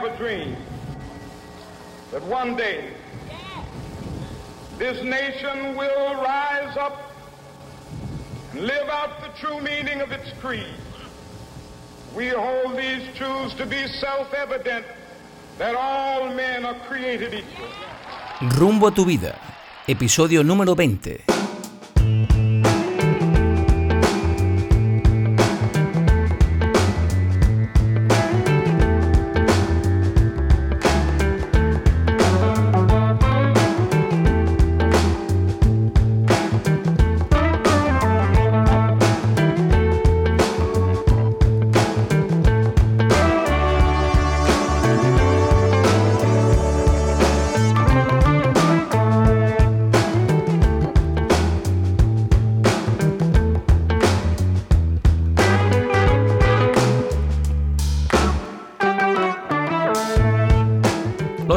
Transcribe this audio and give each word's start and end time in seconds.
have 0.00 0.14
a 0.14 0.16
dream 0.16 0.56
that 2.10 2.22
one 2.24 2.56
day 2.56 2.90
this 4.78 5.02
nation 5.04 5.76
will 5.76 6.14
rise 6.22 6.74
up 6.78 7.12
and 8.52 8.62
live 8.62 8.88
out 8.88 9.20
the 9.20 9.28
true 9.38 9.60
meaning 9.60 10.00
of 10.00 10.10
its 10.10 10.32
creed. 10.40 10.64
We 12.16 12.28
hold 12.28 12.78
these 12.78 13.14
truths 13.14 13.54
to 13.54 13.66
be 13.66 13.86
self-evident 14.00 14.86
that 15.58 15.74
all 15.74 16.32
men 16.34 16.64
are 16.64 16.78
created 16.88 17.34
equal. 17.34 17.68
Rumbo 18.58 18.86
a 18.86 18.90
tu 18.90 19.04
vida, 19.04 19.38
episodio 19.86 20.42
número 20.42 20.74
20. 20.74 21.39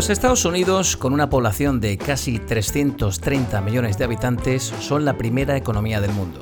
Los 0.03 0.09
Estados 0.09 0.43
Unidos, 0.43 0.98
con 0.98 1.13
una 1.13 1.30
población 1.30 1.79
de 1.79 1.98
casi 1.98 2.37
330 2.37 3.62
millones 3.62 3.98
de 3.98 4.04
habitantes, 4.04 4.73
son 4.82 5.05
la 5.05 5.18
primera 5.18 5.55
economía 5.55 6.01
del 6.01 6.12
mundo. 6.12 6.41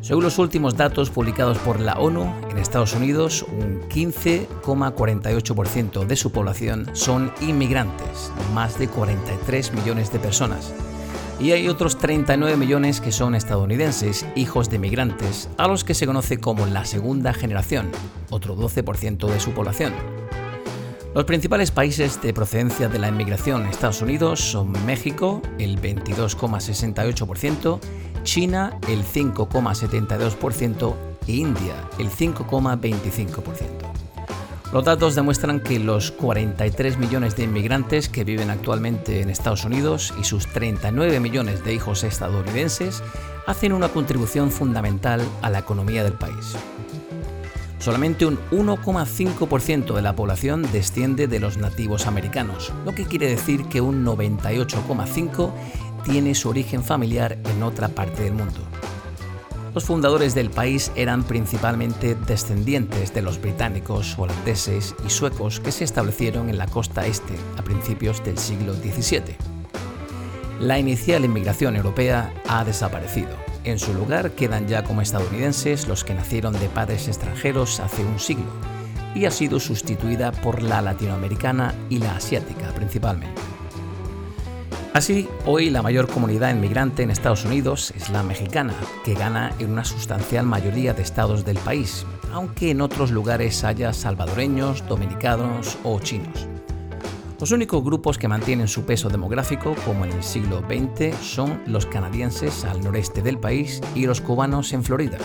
Según 0.00 0.22
los 0.22 0.38
últimos 0.38 0.76
datos 0.76 1.10
publicados 1.10 1.58
por 1.58 1.80
la 1.80 1.94
ONU, 1.94 2.32
en 2.48 2.56
Estados 2.56 2.94
Unidos 2.94 3.42
un 3.42 3.80
15,48% 3.88 6.06
de 6.06 6.14
su 6.14 6.30
población 6.30 6.88
son 6.92 7.32
inmigrantes, 7.40 8.30
más 8.54 8.78
de 8.78 8.86
43 8.86 9.72
millones 9.72 10.12
de 10.12 10.20
personas. 10.20 10.72
Y 11.40 11.50
hay 11.50 11.68
otros 11.68 11.98
39 11.98 12.56
millones 12.56 13.00
que 13.00 13.10
son 13.10 13.34
estadounidenses, 13.34 14.24
hijos 14.36 14.70
de 14.70 14.78
migrantes, 14.78 15.48
a 15.56 15.66
los 15.66 15.82
que 15.82 15.94
se 15.94 16.06
conoce 16.06 16.38
como 16.38 16.64
la 16.66 16.84
segunda 16.84 17.34
generación, 17.34 17.90
otro 18.30 18.56
12% 18.56 19.26
de 19.26 19.40
su 19.40 19.50
población. 19.50 20.27
Los 21.14 21.24
principales 21.24 21.70
países 21.70 22.20
de 22.20 22.34
procedencia 22.34 22.88
de 22.88 22.98
la 22.98 23.08
inmigración 23.08 23.62
en 23.62 23.68
Estados 23.68 24.02
Unidos 24.02 24.40
son 24.40 24.72
México, 24.84 25.40
el 25.58 25.80
22,68%, 25.80 27.80
China, 28.24 28.78
el 28.88 29.04
5,72% 29.04 30.94
e 31.26 31.32
India, 31.32 31.74
el 31.98 32.10
5,25%. 32.10 33.88
Los 34.70 34.84
datos 34.84 35.14
demuestran 35.14 35.60
que 35.60 35.78
los 35.78 36.10
43 36.10 36.98
millones 36.98 37.36
de 37.36 37.44
inmigrantes 37.44 38.10
que 38.10 38.24
viven 38.24 38.50
actualmente 38.50 39.22
en 39.22 39.30
Estados 39.30 39.64
Unidos 39.64 40.12
y 40.20 40.24
sus 40.24 40.46
39 40.46 41.20
millones 41.20 41.64
de 41.64 41.72
hijos 41.72 42.04
estadounidenses 42.04 43.02
hacen 43.46 43.72
una 43.72 43.88
contribución 43.88 44.50
fundamental 44.50 45.22
a 45.40 45.48
la 45.48 45.60
economía 45.60 46.04
del 46.04 46.12
país 46.12 46.54
solamente 47.78 48.26
un 48.26 48.38
1,5% 48.50 49.94
de 49.94 50.02
la 50.02 50.14
población 50.14 50.62
desciende 50.72 51.26
de 51.26 51.40
los 51.40 51.56
nativos 51.56 52.06
americanos, 52.06 52.72
lo 52.84 52.94
que 52.94 53.06
quiere 53.06 53.28
decir 53.28 53.64
que 53.64 53.80
un 53.80 54.04
98,5% 54.04 55.50
tiene 56.04 56.34
su 56.34 56.48
origen 56.48 56.82
familiar 56.82 57.38
en 57.44 57.62
otra 57.62 57.88
parte 57.88 58.24
del 58.24 58.34
mundo. 58.34 58.60
Los 59.74 59.84
fundadores 59.84 60.34
del 60.34 60.50
país 60.50 60.90
eran 60.96 61.22
principalmente 61.22 62.14
descendientes 62.14 63.12
de 63.14 63.22
los 63.22 63.40
británicos, 63.40 64.18
holandeses 64.18 64.94
y 65.06 65.10
suecos 65.10 65.60
que 65.60 65.72
se 65.72 65.84
establecieron 65.84 66.48
en 66.48 66.58
la 66.58 66.66
costa 66.66 67.06
este 67.06 67.34
a 67.56 67.62
principios 67.62 68.24
del 68.24 68.38
siglo 68.38 68.74
XVII. 68.74 69.36
La 70.60 70.78
inicial 70.78 71.24
inmigración 71.24 71.76
europea 71.76 72.32
ha 72.48 72.64
desaparecido 72.64 73.47
en 73.70 73.78
su 73.78 73.94
lugar 73.94 74.32
quedan 74.32 74.68
ya 74.68 74.84
como 74.84 75.02
estadounidenses 75.02 75.88
los 75.88 76.04
que 76.04 76.14
nacieron 76.14 76.52
de 76.54 76.68
padres 76.68 77.08
extranjeros 77.08 77.80
hace 77.80 78.04
un 78.04 78.18
siglo 78.18 78.46
y 79.14 79.24
ha 79.24 79.30
sido 79.30 79.60
sustituida 79.60 80.32
por 80.32 80.62
la 80.62 80.80
latinoamericana 80.80 81.74
y 81.88 81.98
la 81.98 82.16
asiática 82.16 82.72
principalmente. 82.74 83.40
Así, 84.94 85.28
hoy 85.46 85.70
la 85.70 85.82
mayor 85.82 86.08
comunidad 86.08 86.50
inmigrante 86.50 87.02
en 87.02 87.10
Estados 87.10 87.44
Unidos 87.44 87.92
es 87.96 88.10
la 88.10 88.22
mexicana, 88.22 88.74
que 89.04 89.14
gana 89.14 89.52
en 89.58 89.70
una 89.70 89.84
sustancial 89.84 90.44
mayoría 90.44 90.94
de 90.94 91.02
estados 91.02 91.44
del 91.44 91.58
país, 91.58 92.04
aunque 92.32 92.70
en 92.70 92.80
otros 92.80 93.10
lugares 93.10 93.62
haya 93.64 93.92
salvadoreños, 93.92 94.86
dominicanos 94.88 95.78
o 95.84 96.00
chinos. 96.00 96.48
Los 97.40 97.52
únicos 97.52 97.84
grupos 97.84 98.18
que 98.18 98.26
mantienen 98.26 98.66
su 98.66 98.84
peso 98.84 99.08
demográfico, 99.08 99.76
como 99.84 100.04
en 100.04 100.10
el 100.10 100.24
siglo 100.24 100.60
XX, 100.60 101.16
son 101.22 101.62
los 101.66 101.86
canadienses 101.86 102.64
al 102.64 102.80
noreste 102.80 103.22
del 103.22 103.38
país 103.38 103.80
y 103.94 104.06
los 104.06 104.20
cubanos 104.20 104.72
en 104.72 104.82
Florida. 104.82 105.18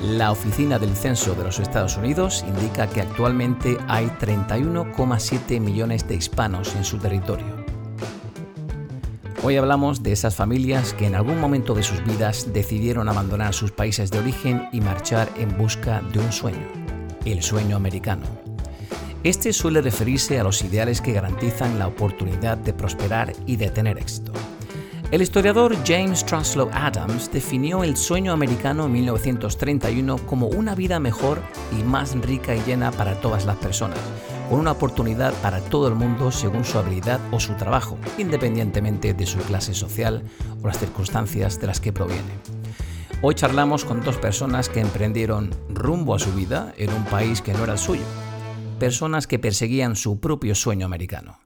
La 0.00 0.32
Oficina 0.32 0.78
del 0.78 0.96
Censo 0.96 1.34
de 1.34 1.44
los 1.44 1.58
Estados 1.58 1.98
Unidos 1.98 2.46
indica 2.48 2.88
que 2.88 3.02
actualmente 3.02 3.76
hay 3.88 4.06
31,7 4.06 5.60
millones 5.60 6.08
de 6.08 6.14
hispanos 6.14 6.74
en 6.76 6.84
su 6.84 6.96
territorio. 6.96 7.64
Hoy 9.42 9.58
hablamos 9.58 10.02
de 10.02 10.12
esas 10.12 10.34
familias 10.34 10.94
que 10.94 11.06
en 11.06 11.14
algún 11.14 11.38
momento 11.38 11.74
de 11.74 11.82
sus 11.82 12.02
vidas 12.04 12.54
decidieron 12.54 13.10
abandonar 13.10 13.52
sus 13.52 13.70
países 13.70 14.10
de 14.10 14.20
origen 14.20 14.68
y 14.72 14.80
marchar 14.80 15.28
en 15.36 15.58
busca 15.58 16.00
de 16.00 16.20
un 16.20 16.32
sueño, 16.32 16.66
el 17.26 17.42
sueño 17.42 17.76
americano. 17.76 18.43
Este 19.24 19.54
suele 19.54 19.80
referirse 19.80 20.38
a 20.38 20.44
los 20.44 20.62
ideales 20.62 21.00
que 21.00 21.14
garantizan 21.14 21.78
la 21.78 21.86
oportunidad 21.86 22.58
de 22.58 22.74
prosperar 22.74 23.32
y 23.46 23.56
de 23.56 23.70
tener 23.70 23.96
éxito. 23.96 24.32
El 25.10 25.22
historiador 25.22 25.74
James 25.86 26.26
Truslow 26.26 26.68
Adams 26.74 27.32
definió 27.32 27.84
el 27.84 27.96
sueño 27.96 28.32
americano 28.32 28.84
en 28.84 28.92
1931 28.92 30.18
como 30.26 30.48
una 30.48 30.74
vida 30.74 31.00
mejor 31.00 31.40
y 31.72 31.82
más 31.82 32.14
rica 32.20 32.54
y 32.54 32.60
llena 32.64 32.92
para 32.92 33.18
todas 33.18 33.46
las 33.46 33.56
personas, 33.56 33.98
con 34.50 34.60
una 34.60 34.72
oportunidad 34.72 35.32
para 35.40 35.60
todo 35.60 35.88
el 35.88 35.94
mundo 35.94 36.30
según 36.30 36.66
su 36.66 36.76
habilidad 36.76 37.18
o 37.32 37.40
su 37.40 37.54
trabajo, 37.54 37.96
independientemente 38.18 39.14
de 39.14 39.24
su 39.24 39.38
clase 39.38 39.72
social 39.72 40.22
o 40.62 40.66
las 40.66 40.78
circunstancias 40.78 41.58
de 41.58 41.66
las 41.66 41.80
que 41.80 41.94
proviene. 41.94 42.34
Hoy 43.22 43.34
charlamos 43.34 43.86
con 43.86 44.02
dos 44.04 44.18
personas 44.18 44.68
que 44.68 44.80
emprendieron 44.80 45.48
rumbo 45.70 46.14
a 46.14 46.18
su 46.18 46.30
vida 46.34 46.74
en 46.76 46.92
un 46.92 47.04
país 47.06 47.40
que 47.40 47.54
no 47.54 47.64
era 47.64 47.72
el 47.72 47.78
suyo 47.78 48.04
personas 48.74 49.26
que 49.26 49.38
perseguían 49.38 49.96
su 49.96 50.20
propio 50.20 50.54
sueño 50.54 50.86
americano. 50.86 51.38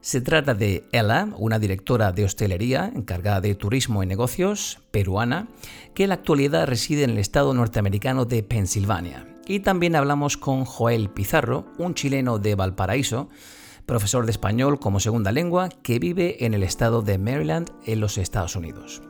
Se 0.00 0.20
trata 0.20 0.54
de 0.54 0.84
Ella, 0.92 1.28
una 1.38 1.58
directora 1.58 2.12
de 2.12 2.24
hostelería 2.24 2.92
encargada 2.94 3.40
de 3.40 3.54
turismo 3.54 4.02
y 4.02 4.06
negocios, 4.06 4.80
peruana, 4.90 5.48
que 5.94 6.02
en 6.02 6.10
la 6.10 6.16
actualidad 6.16 6.66
reside 6.66 7.04
en 7.04 7.10
el 7.10 7.18
estado 7.18 7.54
norteamericano 7.54 8.26
de 8.26 8.42
Pensilvania. 8.42 9.26
Y 9.46 9.60
también 9.60 9.96
hablamos 9.96 10.36
con 10.36 10.66
Joel 10.66 11.08
Pizarro, 11.08 11.66
un 11.78 11.94
chileno 11.94 12.38
de 12.38 12.54
Valparaíso, 12.54 13.30
profesor 13.86 14.26
de 14.26 14.32
español 14.32 14.78
como 14.78 15.00
segunda 15.00 15.32
lengua, 15.32 15.70
que 15.82 15.98
vive 15.98 16.44
en 16.44 16.52
el 16.52 16.62
estado 16.62 17.00
de 17.00 17.16
Maryland, 17.16 17.70
en 17.86 18.00
los 18.00 18.18
Estados 18.18 18.56
Unidos. 18.56 19.02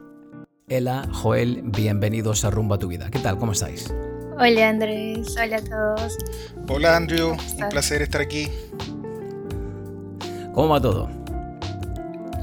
Ella, 0.69 1.09
Joel, 1.13 1.63
bienvenidos 1.65 2.45
a 2.45 2.51
Rumbo 2.51 2.75
a 2.75 2.79
tu 2.79 2.87
vida. 2.89 3.11
¿Qué 3.11 3.19
tal? 3.19 3.37
¿Cómo 3.37 3.53
estáis? 3.53 3.93
Hola 4.37 4.69
Andrés, 4.69 5.37
hola 5.41 5.57
a 5.57 5.61
todos. 5.63 6.19
Hola 6.69 6.97
Andrew, 6.97 7.31
un 7.31 7.69
placer 7.69 8.03
estar 8.03 8.21
aquí. 8.21 8.49
¿Cómo 10.53 10.71
va 10.71 10.81
todo? 10.81 11.09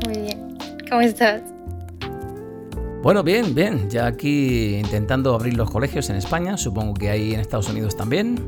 Muy 0.05 0.17
bien, 0.21 0.57
¿cómo 0.89 1.01
estás? 1.01 1.41
Bueno, 3.03 3.23
bien, 3.23 3.53
bien. 3.53 3.89
Ya 3.89 4.05
aquí 4.05 4.75
intentando 4.75 5.35
abrir 5.35 5.55
los 5.55 5.69
colegios 5.69 6.09
en 6.09 6.15
España, 6.15 6.55
supongo 6.55 6.93
que 6.93 7.09
hay 7.09 7.33
en 7.33 7.41
Estados 7.41 7.67
Unidos 7.67 7.97
también. 7.97 8.39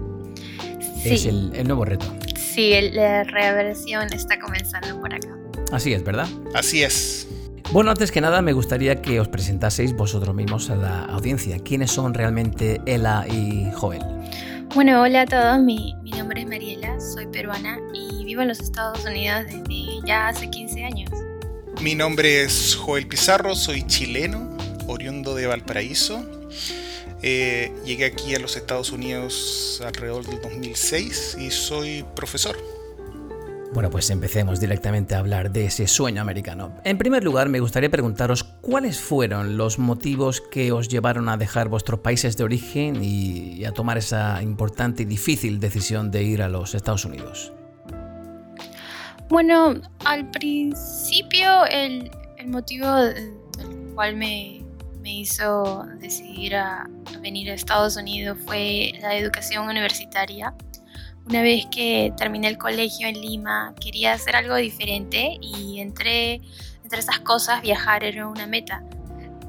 Sí. 1.01 1.15
Es 1.15 1.25
el, 1.25 1.51
el 1.53 1.67
nuevo 1.67 1.83
reto. 1.83 2.05
Sí, 2.37 2.73
la 2.93 3.25
reversión 3.25 4.13
está 4.13 4.39
comenzando 4.39 4.99
por 5.01 5.13
acá. 5.13 5.35
Así 5.73 5.91
es, 5.91 6.03
¿verdad? 6.03 6.27
Así 6.53 6.81
es. 6.83 7.27
Bueno, 7.73 7.89
antes 7.89 8.11
que 8.11 8.21
nada 8.21 8.43
me 8.43 8.53
gustaría 8.53 9.01
que 9.01 9.19
os 9.19 9.27
presentaseis 9.27 9.93
vosotros 9.93 10.35
mismos 10.35 10.69
a 10.69 10.75
la 10.75 11.05
audiencia. 11.05 11.57
¿Quiénes 11.57 11.89
son 11.89 12.13
realmente 12.13 12.79
Ela 12.85 13.25
y 13.27 13.71
Joel? 13.73 14.03
Bueno, 14.75 15.01
hola 15.01 15.21
a 15.21 15.25
todos, 15.25 15.59
mi, 15.59 15.95
nombre 16.15 16.41
es 16.41 16.47
Mariela, 16.47 16.99
soy 16.99 17.25
peruana 17.25 17.79
y 17.91 18.25
vivo 18.25 18.43
en 18.43 18.49
los 18.49 18.59
Estados 18.59 19.03
Unidos 19.03 19.45
desde 19.45 20.05
ya 20.05 20.27
hace 20.27 20.51
15 20.51 20.83
años. 20.83 21.09
Mi 21.81 21.95
nombre 21.95 22.43
es 22.43 22.75
Joel 22.75 23.07
Pizarro, 23.07 23.55
soy 23.55 23.87
chileno, 23.87 24.55
oriundo 24.85 25.33
de 25.33 25.47
Valparaíso. 25.47 26.23
Eh, 27.23 27.73
llegué 27.83 28.05
aquí 28.05 28.35
a 28.35 28.39
los 28.39 28.55
Estados 28.55 28.91
Unidos 28.91 29.81
alrededor 29.83 30.27
del 30.27 30.39
2006 30.41 31.37
y 31.39 31.49
soy 31.49 32.05
profesor. 32.15 32.55
Bueno, 33.73 33.89
pues 33.89 34.07
empecemos 34.11 34.59
directamente 34.59 35.15
a 35.15 35.19
hablar 35.19 35.51
de 35.51 35.65
ese 35.65 35.87
sueño 35.87 36.21
americano. 36.21 36.75
En 36.83 36.99
primer 36.99 37.23
lugar, 37.23 37.49
me 37.49 37.59
gustaría 37.59 37.89
preguntaros 37.89 38.43
cuáles 38.43 38.99
fueron 38.99 39.57
los 39.57 39.79
motivos 39.79 40.41
que 40.41 40.71
os 40.71 40.89
llevaron 40.89 41.27
a 41.27 41.37
dejar 41.37 41.69
vuestros 41.69 42.01
países 42.01 42.37
de 42.37 42.43
origen 42.43 43.03
y 43.03 43.65
a 43.65 43.71
tomar 43.71 43.97
esa 43.97 44.43
importante 44.43 45.03
y 45.03 45.05
difícil 45.05 45.59
decisión 45.59 46.11
de 46.11 46.21
ir 46.21 46.43
a 46.43 46.49
los 46.49 46.75
Estados 46.75 47.03
Unidos. 47.05 47.51
Bueno, 49.27 49.73
al 50.05 50.29
principio 50.29 51.65
el, 51.65 52.11
motivo 52.45 52.95
del 52.95 53.33
cual 53.95 54.15
me, 54.15 54.61
hizo 55.03 55.83
decidir 55.99 56.55
a 56.55 56.87
venir 57.21 57.49
a 57.49 57.55
Estados 57.55 57.97
Unidos 57.97 58.37
fue 58.45 58.91
la 59.01 59.17
educación 59.17 59.67
universitaria 59.67 60.53
una 61.27 61.41
vez 61.41 61.65
que 61.67 62.13
terminé 62.17 62.47
el 62.47 62.57
colegio 62.57 63.07
en 63.07 63.19
Lima, 63.19 63.73
quería 63.79 64.13
hacer 64.13 64.35
algo 64.35 64.55
diferente 64.55 65.37
y 65.41 65.79
entre, 65.79 66.41
entre 66.83 66.99
esas 66.99 67.19
cosas 67.19 67.61
viajar 67.61 68.03
era 68.03 68.27
una 68.27 68.45
meta. 68.45 68.83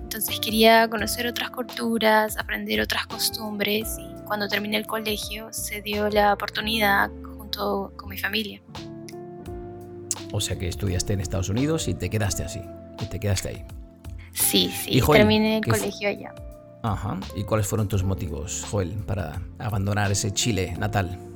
Entonces 0.02 0.38
quería 0.38 0.88
conocer 0.88 1.26
otras 1.26 1.50
culturas, 1.50 2.36
aprender 2.38 2.80
otras 2.80 3.06
costumbres 3.06 3.96
y 3.98 4.24
cuando 4.24 4.46
terminé 4.46 4.76
el 4.76 4.86
colegio 4.86 5.52
se 5.52 5.82
dio 5.82 6.08
la 6.08 6.32
oportunidad 6.32 7.10
junto 7.36 7.92
con 7.96 8.08
mi 8.08 8.18
familia. 8.18 8.62
O 10.32 10.40
sea 10.40 10.56
que 10.56 10.68
estudiaste 10.68 11.12
en 11.12 11.20
Estados 11.20 11.48
Unidos 11.48 11.88
y 11.88 11.94
te 11.94 12.10
quedaste 12.10 12.44
así, 12.44 12.60
y 13.00 13.06
te 13.06 13.18
quedaste 13.20 13.48
ahí. 13.48 13.64
Sí, 14.32 14.72
sí, 14.82 15.00
terminé 15.00 15.58
el 15.58 15.64
colegio 15.64 16.08
allá. 16.08 16.34
Ajá. 16.82 17.18
¿Y 17.36 17.44
cuáles 17.44 17.66
fueron 17.66 17.88
tus 17.88 18.02
motivos, 18.02 18.64
Joel, 18.70 18.90
para 19.06 19.40
abandonar 19.58 20.10
ese 20.12 20.32
Chile 20.32 20.74
natal? 20.78 21.33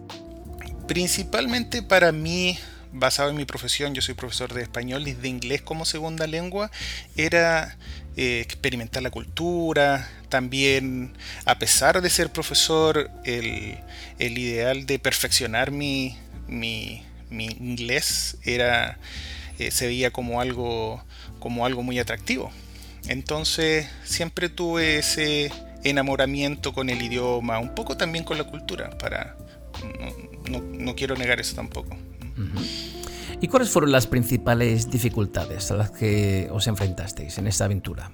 Principalmente 0.88 1.82
para 1.82 2.12
mí, 2.12 2.58
basado 2.92 3.28
en 3.28 3.36
mi 3.36 3.44
profesión, 3.44 3.94
yo 3.94 4.00
soy 4.00 4.14
profesor 4.14 4.54
de 4.54 4.62
español 4.62 5.06
y 5.06 5.12
de 5.12 5.28
inglés 5.28 5.60
como 5.60 5.84
segunda 5.84 6.26
lengua, 6.26 6.70
era 7.14 7.76
eh, 8.16 8.40
experimentar 8.40 9.02
la 9.02 9.10
cultura, 9.10 10.08
también, 10.30 11.12
a 11.44 11.58
pesar 11.58 12.00
de 12.00 12.08
ser 12.08 12.32
profesor, 12.32 13.10
el, 13.24 13.78
ideal 14.18 14.86
de 14.86 14.98
perfeccionar 14.98 15.72
mi, 15.72 16.16
mi, 16.48 17.04
inglés 17.30 18.38
era, 18.44 18.98
eh, 19.58 19.70
se 19.70 19.86
veía 19.88 20.10
como 20.10 20.40
algo, 20.40 21.04
como 21.38 21.66
algo 21.66 21.82
muy 21.82 21.98
atractivo. 21.98 22.50
Entonces 23.08 23.86
siempre 24.04 24.48
tuve 24.48 24.98
ese 24.98 25.52
enamoramiento 25.84 26.72
con 26.72 26.88
el 26.88 27.02
idioma, 27.02 27.58
un 27.58 27.74
poco 27.74 27.98
también 27.98 28.24
con 28.24 28.38
la 28.38 28.44
cultura, 28.44 28.96
para 28.98 29.36
no, 30.50 30.94
quiero 30.94 31.16
negar 31.16 31.40
eso 31.40 31.54
tampoco. 31.54 31.96
¿Y 33.40 33.48
cuáles 33.48 33.70
fueron 33.70 33.92
las 33.92 34.06
principales 34.06 34.90
dificultades 34.90 35.70
a 35.70 35.76
las 35.76 35.90
que 35.90 36.48
os 36.50 36.66
enfrentasteis 36.66 37.38
en 37.38 37.46
esta 37.46 37.66
aventura? 37.66 38.10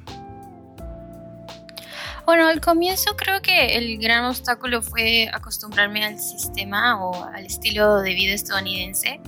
Bueno, 2.26 2.48
al 2.48 2.60
comienzo 2.60 3.16
creo 3.16 3.42
que 3.42 3.76
el 3.76 3.98
gran 3.98 4.24
obstáculo 4.24 4.80
fue 4.80 5.28
acostumbrarme 5.32 6.04
al 6.06 6.18
sistema 6.18 7.04
o 7.04 7.24
al 7.24 7.44
estilo 7.44 8.00
de 8.00 8.14
vida 8.14 8.32
estadounidense. 8.32 9.20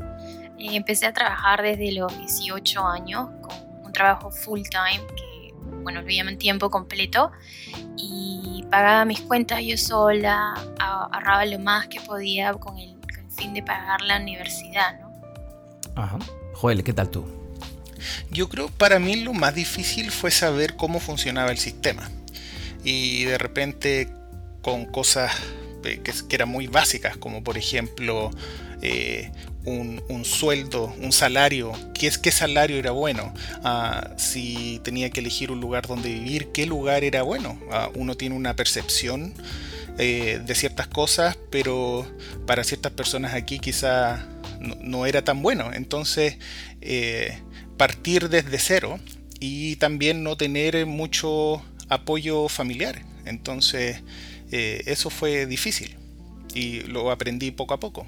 Eh, 0.58 0.74
empecé 0.74 1.04
a 1.04 1.12
trabajar 1.12 1.62
desde 1.62 1.92
los 1.92 2.16
18 2.18 2.86
años 2.86 3.28
con 3.42 3.84
un 3.84 3.92
trabajo 3.92 4.30
full 4.30 4.62
time, 4.62 5.06
que 5.14 5.54
bueno, 5.82 6.00
lo 6.00 6.08
llaman 6.08 6.38
tiempo 6.38 6.70
completo, 6.70 7.32
y 7.96 8.64
pagaba 8.70 9.04
mis 9.04 9.20
cuentas 9.20 9.60
yo 9.62 9.76
sola, 9.76 10.54
ahorraba 10.78 11.44
lo 11.44 11.58
más 11.58 11.88
que 11.88 12.00
podía 12.00 12.54
con 12.54 12.78
el 12.78 12.95
fin 13.36 13.54
de 13.54 13.62
pagar 13.62 14.00
la 14.02 14.18
universidad, 14.18 14.98
¿no? 15.00 15.12
Ajá. 15.94 16.18
Joel, 16.54 16.82
¿qué 16.82 16.92
tal 16.92 17.10
tú? 17.10 17.26
Yo 18.30 18.48
creo 18.48 18.68
para 18.68 18.98
mí 18.98 19.16
lo 19.16 19.32
más 19.32 19.54
difícil 19.54 20.10
fue 20.10 20.30
saber 20.30 20.76
cómo 20.76 21.00
funcionaba 21.00 21.50
el 21.50 21.58
sistema. 21.58 22.10
Y 22.84 23.24
de 23.24 23.38
repente 23.38 24.08
con 24.62 24.86
cosas 24.86 25.32
eh, 25.84 26.00
que, 26.02 26.12
eran 26.34 26.48
muy 26.48 26.66
básicas, 26.66 27.16
como 27.16 27.42
por 27.42 27.56
ejemplo 27.56 28.30
eh, 28.82 29.30
un, 29.64 30.24
sueldo, 30.24 30.94
un 31.00 31.12
salario, 31.12 31.72
¿qué, 31.94 32.06
es, 32.06 32.18
qué 32.18 32.30
salario 32.30 32.76
era 32.76 32.92
bueno? 32.92 33.32
Ah, 33.64 34.10
si 34.16 34.80
tenía 34.84 35.10
que 35.10 35.20
elegir 35.20 35.50
un 35.50 35.60
lugar 35.60 35.86
donde 35.86 36.08
vivir, 36.08 36.48
¿qué 36.52 36.66
lugar 36.66 37.04
era 37.04 37.22
bueno? 37.22 37.58
Ah, 37.70 37.90
uno 37.94 38.14
tiene 38.14 38.36
una 38.36 38.54
percepción 38.54 39.34
eh, 39.98 40.42
de 40.44 40.54
ciertas 40.54 40.88
cosas, 40.88 41.38
pero 41.50 42.06
para 42.46 42.64
ciertas 42.64 42.92
personas 42.92 43.32
aquí 43.32 43.58
quizá 43.58 44.28
no, 44.60 45.06
era 45.06 45.22
tan 45.22 45.42
bueno. 45.42 45.72
Entonces, 45.72 46.38
eh, 46.82 47.38
partir 47.78 48.28
desde 48.28 48.58
cero 48.58 48.98
y 49.40 49.76
también 49.76 50.22
no 50.22 50.36
tener 50.36 50.84
mucho 50.84 51.62
apoyo 51.88 52.48
familiar. 52.48 53.02
Entonces, 53.24 54.02
eh, 54.50 54.82
eso 54.86 55.08
fue 55.08 55.46
difícil 55.46 55.96
y 56.54 56.80
lo 56.80 57.10
aprendí 57.10 57.50
poco 57.50 57.72
a 57.72 57.80
poco. 57.80 58.06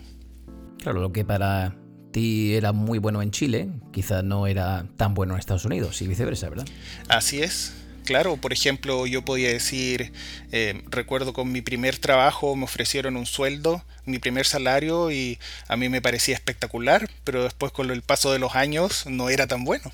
Claro, 0.83 1.01
lo 1.01 1.13
que 1.13 1.25
para 1.25 1.75
ti 2.13 2.55
era 2.55 2.73
muy 2.73 2.99
bueno 2.99 3.23
en 3.23 3.31
Chile, 3.31 3.69
quizá 3.93 4.23
no 4.23 4.47
era 4.47 4.87
tan 4.99 5.15
bueno 5.15 5.35
en 5.35 5.41
Estados 5.41 5.65
Unidos 5.65 6.03
y 6.03 6.07
viceversa, 6.07 6.51
¿verdad? 6.51 6.67
Así 7.09 7.43
es 7.43 7.78
claro, 8.09 8.39
por 8.39 8.55
ejemplo, 8.55 9.07
yo 9.07 9.23
podía 9.23 9.51
decir, 9.51 10.15
eh, 10.51 10.83
recuerdo 10.89 11.35
con 11.35 11.53
mi 11.53 11.61
primer 11.61 11.99
trabajo 11.99 12.57
me 12.57 12.65
ofrecieron 12.65 13.19
un 13.19 13.27
sueldo, 13.27 13.85
mi 14.07 14.19
primer 14.19 14.47
salario 14.47 15.11
y 15.11 15.39
a 15.69 15.77
mí 15.77 15.91
me 15.91 16.01
parecía 16.01 16.35
espectacular, 16.35 17.11
pero 17.25 17.45
después 17.45 17.71
con 17.71 17.91
el 17.91 18.01
paso 18.01 18.33
de 18.33 18.39
los 18.39 18.55
años 18.55 19.05
no 19.05 19.29
era 19.29 19.47
tan 19.47 19.63
bueno. 19.63 19.93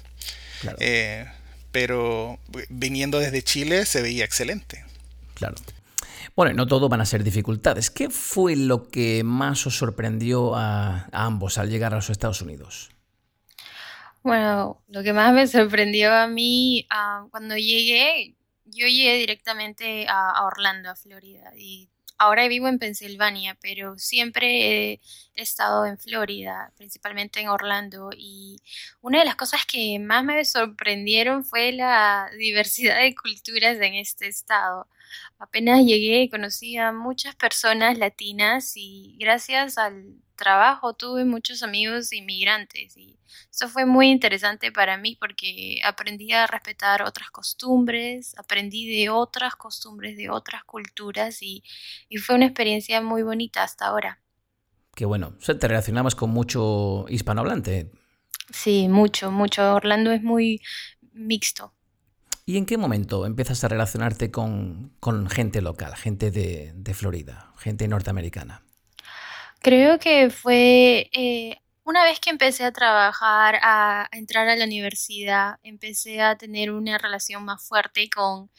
Eh, 0.79 1.27
pero 1.73 2.39
viniendo 2.69 3.19
desde 3.19 3.43
Chile 3.43 3.85
se 3.85 4.01
veía 4.01 4.25
excelente. 4.25 4.85
Claro. 5.35 5.57
Bueno, 6.37 6.55
no 6.55 6.69
todo 6.69 6.89
van 6.89 7.01
a 7.01 7.07
ser 7.07 7.25
dificultades. 7.25 7.91
¿Qué 7.91 8.11
fue 8.11 8.55
lo 8.55 8.91
que 8.91 9.25
más 9.25 9.67
os 9.67 9.77
sorprendió 9.77 10.55
a 10.55 11.09
ambos 11.11 11.59
al 11.59 11.69
llegar 11.69 11.95
a 11.95 11.97
los 11.97 12.11
Estados 12.11 12.41
Unidos? 12.43 12.94
Bueno, 14.25 14.83
lo 14.89 15.03
que 15.03 15.13
más 15.13 15.35
me 15.35 15.47
sorprendió 15.47 16.11
a 16.15 16.27
mí 16.27 16.87
ah, 16.89 17.27
cuando 17.31 17.57
llegué, 17.59 18.35
yo 18.65 18.87
llegué 18.87 19.19
directamente 19.19 20.07
a, 20.09 20.47
Orlando, 20.47 20.89
a 20.89 20.97
Florida, 20.97 21.53
y 21.59 21.91
ahora 22.17 22.49
vivo 22.49 22.69
en 22.69 22.79
Pensilvania, 22.79 23.59
pero 23.61 23.99
siempre 23.99 24.95
he, 24.95 25.01
estado 25.35 25.85
en 25.85 25.99
Florida, 25.99 26.73
principalmente 26.79 27.41
en 27.41 27.49
Orlando, 27.49 28.11
y 28.17 28.57
una 29.03 29.19
de 29.19 29.27
las 29.27 29.37
cosas 29.37 29.67
que 29.67 29.99
más 29.99 30.25
me 30.25 30.43
sorprendieron 30.47 31.45
fue 31.45 31.73
la 31.73 32.31
diversidad 32.39 33.01
de 33.01 33.15
culturas 33.15 33.77
en 33.79 33.95
este 33.95 34.27
estado. 34.29 34.89
Apenas 35.39 35.85
llegué 35.85 36.31
conocí 36.31 36.77
a 36.77 36.93
muchas 36.93 37.35
personas 37.35 37.99
latinas 37.99 38.73
y 38.77 39.17
gracias 39.19 39.79
al 39.79 40.17
trabajo 40.37 40.95
tuve 40.95 41.25
muchos 41.25 41.63
amigos 41.63 42.13
inmigrantes 42.13 42.97
y 42.97 43.19
eso 43.51 43.69
fue 43.69 43.85
muy 43.85 44.11
interesante 44.11 44.73
para 44.73 44.97
mí 44.97 45.17
porque 45.19 45.81
aprendí 45.85 46.33
a 46.33 46.47
respetar 46.47 47.03
otras 47.03 47.31
costumbres, 47.31 48.35
aprendí 48.39 48.89
de 48.89 49.11
otras 49.11 49.57
costumbres, 49.57 50.17
de 50.17 50.31
otras 50.31 50.65
culturas 50.65 51.43
y, 51.43 51.63
fue 52.25 52.37
una 52.37 52.47
experiencia 52.47 53.01
muy 53.01 53.23
bonita 53.23 53.63
hasta 53.63 53.87
ahora. 53.87 54.21
Qué 54.95 55.05
bueno. 55.05 55.37
Te 55.39 55.69
relacionabas 55.69 56.15
con 56.15 56.31
mucho 56.31 57.07
hispanohablante. 57.09 57.91
Sí, 58.53 58.89
mucho, 58.89 59.31
mucho. 59.33 59.75
Orlando 59.75 60.13
es 60.13 60.23
muy 60.23 60.61
mixto. 61.13 61.75
¿Y 62.47 62.59
en 62.59 62.67
qué 62.67 62.77
momento 62.77 63.25
empiezas 63.25 63.65
a 63.65 63.69
relacionarte 63.69 64.31
con, 64.31 64.93
gente 65.31 65.63
local, 65.63 65.97
gente 65.97 66.31
de, 66.31 66.73
de 66.75 66.95
Florida, 66.95 67.53
gente 67.59 67.89
norteamericana? 67.89 68.63
Creo 69.61 69.99
que 69.99 70.29
fue 70.29 71.09
eh, 71.13 71.59
una 71.85 72.05
vez 72.05 72.21
que 72.21 72.31
empecé 72.31 72.65
a 72.65 72.73
trabajar, 72.73 73.59
a, 73.63 74.09
entrar 74.13 74.49
a 74.49 74.57
la 74.57 74.65
universidad, 74.65 75.59
empecé 75.63 76.21
a 76.21 76.37
tener 76.37 76.71
una 76.71 76.99
relación 76.99 77.45
más 77.45 77.67
fuerte 77.67 78.09
con, 78.09 78.51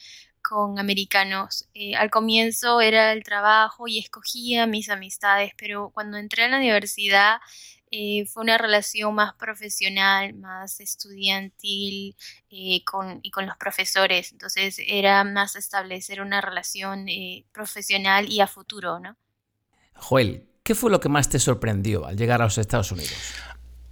con 0.42 0.78
americanos. 0.78 1.68
Eh, 1.74 1.94
al 1.96 2.10
comienzo 2.10 2.80
era 2.80 3.12
el 3.12 3.22
trabajo 3.22 3.88
y 3.88 3.98
escogía 3.98 4.66
mis 4.66 4.88
amistades, 4.88 5.52
pero 5.56 5.90
cuando 5.90 6.18
entré 6.18 6.44
a 6.44 6.48
la 6.48 6.58
universidad 6.58 7.38
eh, 7.90 8.26
fue 8.26 8.42
una 8.42 8.58
relación 8.58 9.14
más 9.14 9.34
profesional, 9.34 10.34
más 10.34 10.80
estudiantil 10.80 12.16
con, 12.84 13.20
y 13.22 13.30
con 13.30 13.46
los 13.46 13.56
profesores. 13.56 14.32
Entonces 14.32 14.80
era 14.86 15.24
más 15.24 15.56
establecer 15.56 16.20
una 16.20 16.40
relación 16.40 17.06
profesional 17.52 18.30
y 18.30 18.40
a 18.40 18.46
futuro, 18.46 18.98
¿no? 18.98 19.16
Joel, 19.94 20.46
¿Qué 20.66 20.74
fue 20.74 20.90
lo 20.90 20.98
que 20.98 21.08
más 21.08 21.28
te 21.28 21.38
sorprendió 21.38 22.06
al 22.06 22.16
llegar 22.16 22.42
a 22.42 22.46
los 22.46 22.58
Estados 22.58 22.90
Unidos? 22.90 23.14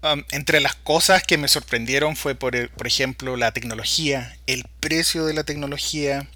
Um, 0.03 0.25
entre 0.33 0.59
las 0.59 0.75
cosas 0.75 1.23
que 1.23 1.39
me 1.39 1.47
sorprendieron 1.47 2.17
fue, 2.17 2.35
por, 2.35 2.69
por, 2.71 2.89
ejemplo, 2.89 3.37
la 3.37 3.53
tecnología, 3.53 4.37
el 4.49 4.65
precio 4.81 5.25
de 5.25 5.35
la 5.35 5.45
tecnología, 5.45 6.27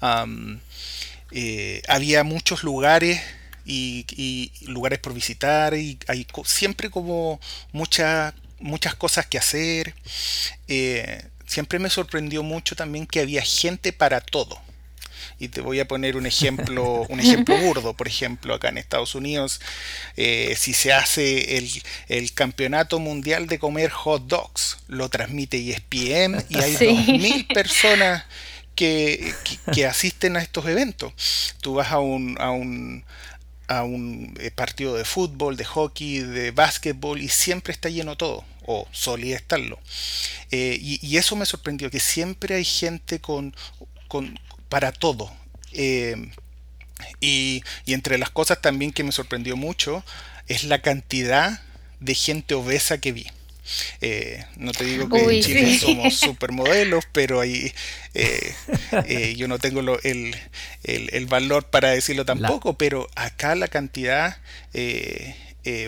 um, 0.00 0.58
eh, 1.32 1.82
había 1.86 2.24
muchos 2.24 2.62
lugares 2.62 3.20
y, 3.64 4.50
lugares 4.66 4.98
por 4.98 5.14
visitar 5.14 5.74
y 5.74 5.98
hay 6.06 6.26
siempre 6.44 6.90
como 6.90 7.40
muchas 7.72 8.34
muchas 8.60 8.94
cosas 8.94 9.26
que 9.26 9.38
hacer. 9.38 9.94
Eh, 10.68 11.22
siempre 11.46 11.78
me 11.78 11.90
sorprendió 11.90 12.42
mucho 12.42 12.74
también 12.76 13.06
que 13.06 13.20
había 13.20 13.42
gente 13.42 13.92
para 13.92 14.20
todo. 14.20 14.60
Y 15.38 15.48
te 15.48 15.60
voy 15.60 15.80
a 15.80 15.88
poner 15.88 16.16
un 16.16 16.26
ejemplo, 16.26 17.02
un 17.08 17.20
ejemplo 17.20 17.56
burdo, 17.58 17.94
por 17.94 18.08
ejemplo, 18.08 18.54
acá 18.54 18.68
en 18.68 18.78
Estados 18.78 19.14
Unidos, 19.14 19.60
eh, 20.16 20.54
si 20.56 20.72
se 20.74 20.92
hace 20.92 21.58
el, 21.58 21.70
el, 22.08 22.32
campeonato 22.32 22.98
mundial 22.98 23.46
de 23.46 23.58
comer 23.58 23.90
hot 23.90 24.26
dogs, 24.26 24.78
lo 24.88 25.08
transmite 25.08 25.58
ESPN 25.58 26.44
y 26.48 26.58
hay 26.58 26.72
dos 26.72 27.06
2.000 27.06 27.52
personas 27.52 28.24
que, 28.74 29.34
que, 29.72 29.86
asisten 29.86 30.36
a 30.36 30.42
estos 30.42 30.66
eventos. 30.66 31.12
Tú 31.60 31.74
vas 31.74 31.92
a 31.92 31.98
un, 31.98 32.36
a 32.40 32.50
un, 32.50 33.04
a 33.66 33.82
un 33.84 34.34
eh, 34.40 34.50
partido 34.50 34.94
de 34.94 35.04
fútbol, 35.04 35.56
de 35.56 35.64
hockey, 35.64 36.20
de 36.20 36.50
básquetbol 36.50 37.20
y 37.20 37.28
siempre 37.28 37.72
está 37.72 37.88
lleno 37.88 38.16
todo, 38.16 38.44
o 38.66 38.86
solía 38.92 39.36
estarlo. 39.36 39.78
Eh, 40.50 40.78
y, 40.80 41.16
eso 41.16 41.36
me 41.36 41.46
sorprendió, 41.46 41.90
que 41.90 42.00
siempre 42.00 42.54
hay 42.56 42.64
gente 42.64 43.20
con, 43.20 43.54
con 44.08 44.38
para 44.68 44.92
todo. 44.92 45.32
Eh, 45.72 46.30
y, 47.20 47.62
y, 47.86 47.94
entre 47.94 48.18
las 48.18 48.30
cosas 48.30 48.60
también 48.60 48.92
que 48.92 49.04
me 49.04 49.12
sorprendió 49.12 49.56
mucho 49.56 50.04
es 50.46 50.64
la 50.64 50.82
cantidad 50.82 51.60
de 52.00 52.14
gente 52.14 52.54
obesa 52.54 52.98
que 52.98 53.12
vi. 53.12 53.26
Eh, 54.00 54.44
no 54.56 54.72
te 54.72 54.84
digo 54.84 55.08
que 55.08 55.18
en 55.18 55.42
Chile 55.42 55.78
somos 55.78 56.16
supermodelos, 56.18 57.04
pero 57.12 57.40
ahí 57.40 57.72
eh, 58.14 58.54
eh, 59.06 59.34
yo 59.36 59.48
no 59.48 59.58
tengo 59.58 59.80
el, 60.02 61.26
valor 61.28 61.64
para 61.64 61.90
decirlo 61.90 62.24
tampoco, 62.24 62.74
pero 62.74 63.08
acá 63.14 63.54
la 63.54 63.68
cantidad 63.68 64.38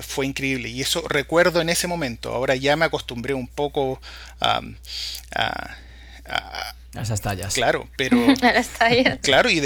fue 0.02 0.26
increíble. 0.26 0.68
Y 0.70 0.80
eso 0.80 1.04
recuerdo 1.08 1.60
en 1.60 1.68
ese 1.68 1.86
momento. 1.86 2.32
Ahora 2.32 2.56
ya 2.56 2.76
me 2.76 2.86
acostumbré 2.86 3.34
un 3.34 3.48
poco 3.48 4.00
a 4.40 4.60
esas 7.02 7.20
tallas. 7.20 7.54
Claro, 7.54 7.88
pero. 7.96 8.16
Claro, 9.22 9.50
y, 9.50 9.62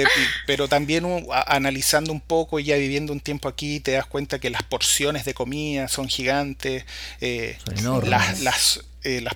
pero 0.47 0.69
también 0.69 1.07
analizando 1.47 2.13
un 2.13 2.21
poco 2.21 2.59
y 2.59 2.65
ya 2.65 2.77
viviendo 2.77 3.13
un 3.13 3.21
tiempo 3.21 3.49
aquí, 3.49 3.81
te 3.81 3.93
das 3.93 4.07
cuenta 4.07 4.39
que 4.39 4.51
las 4.51 4.63
porciones 4.63 5.25
de 5.25 5.35
comida 5.35 5.89
son 5.89 6.09
gigantes. 6.09 6.85
Eh, 7.21 7.57
son 7.65 7.79
enormes. 7.79 8.41
Las, 8.41 8.81
eh, 9.03 9.21
las, 9.21 9.35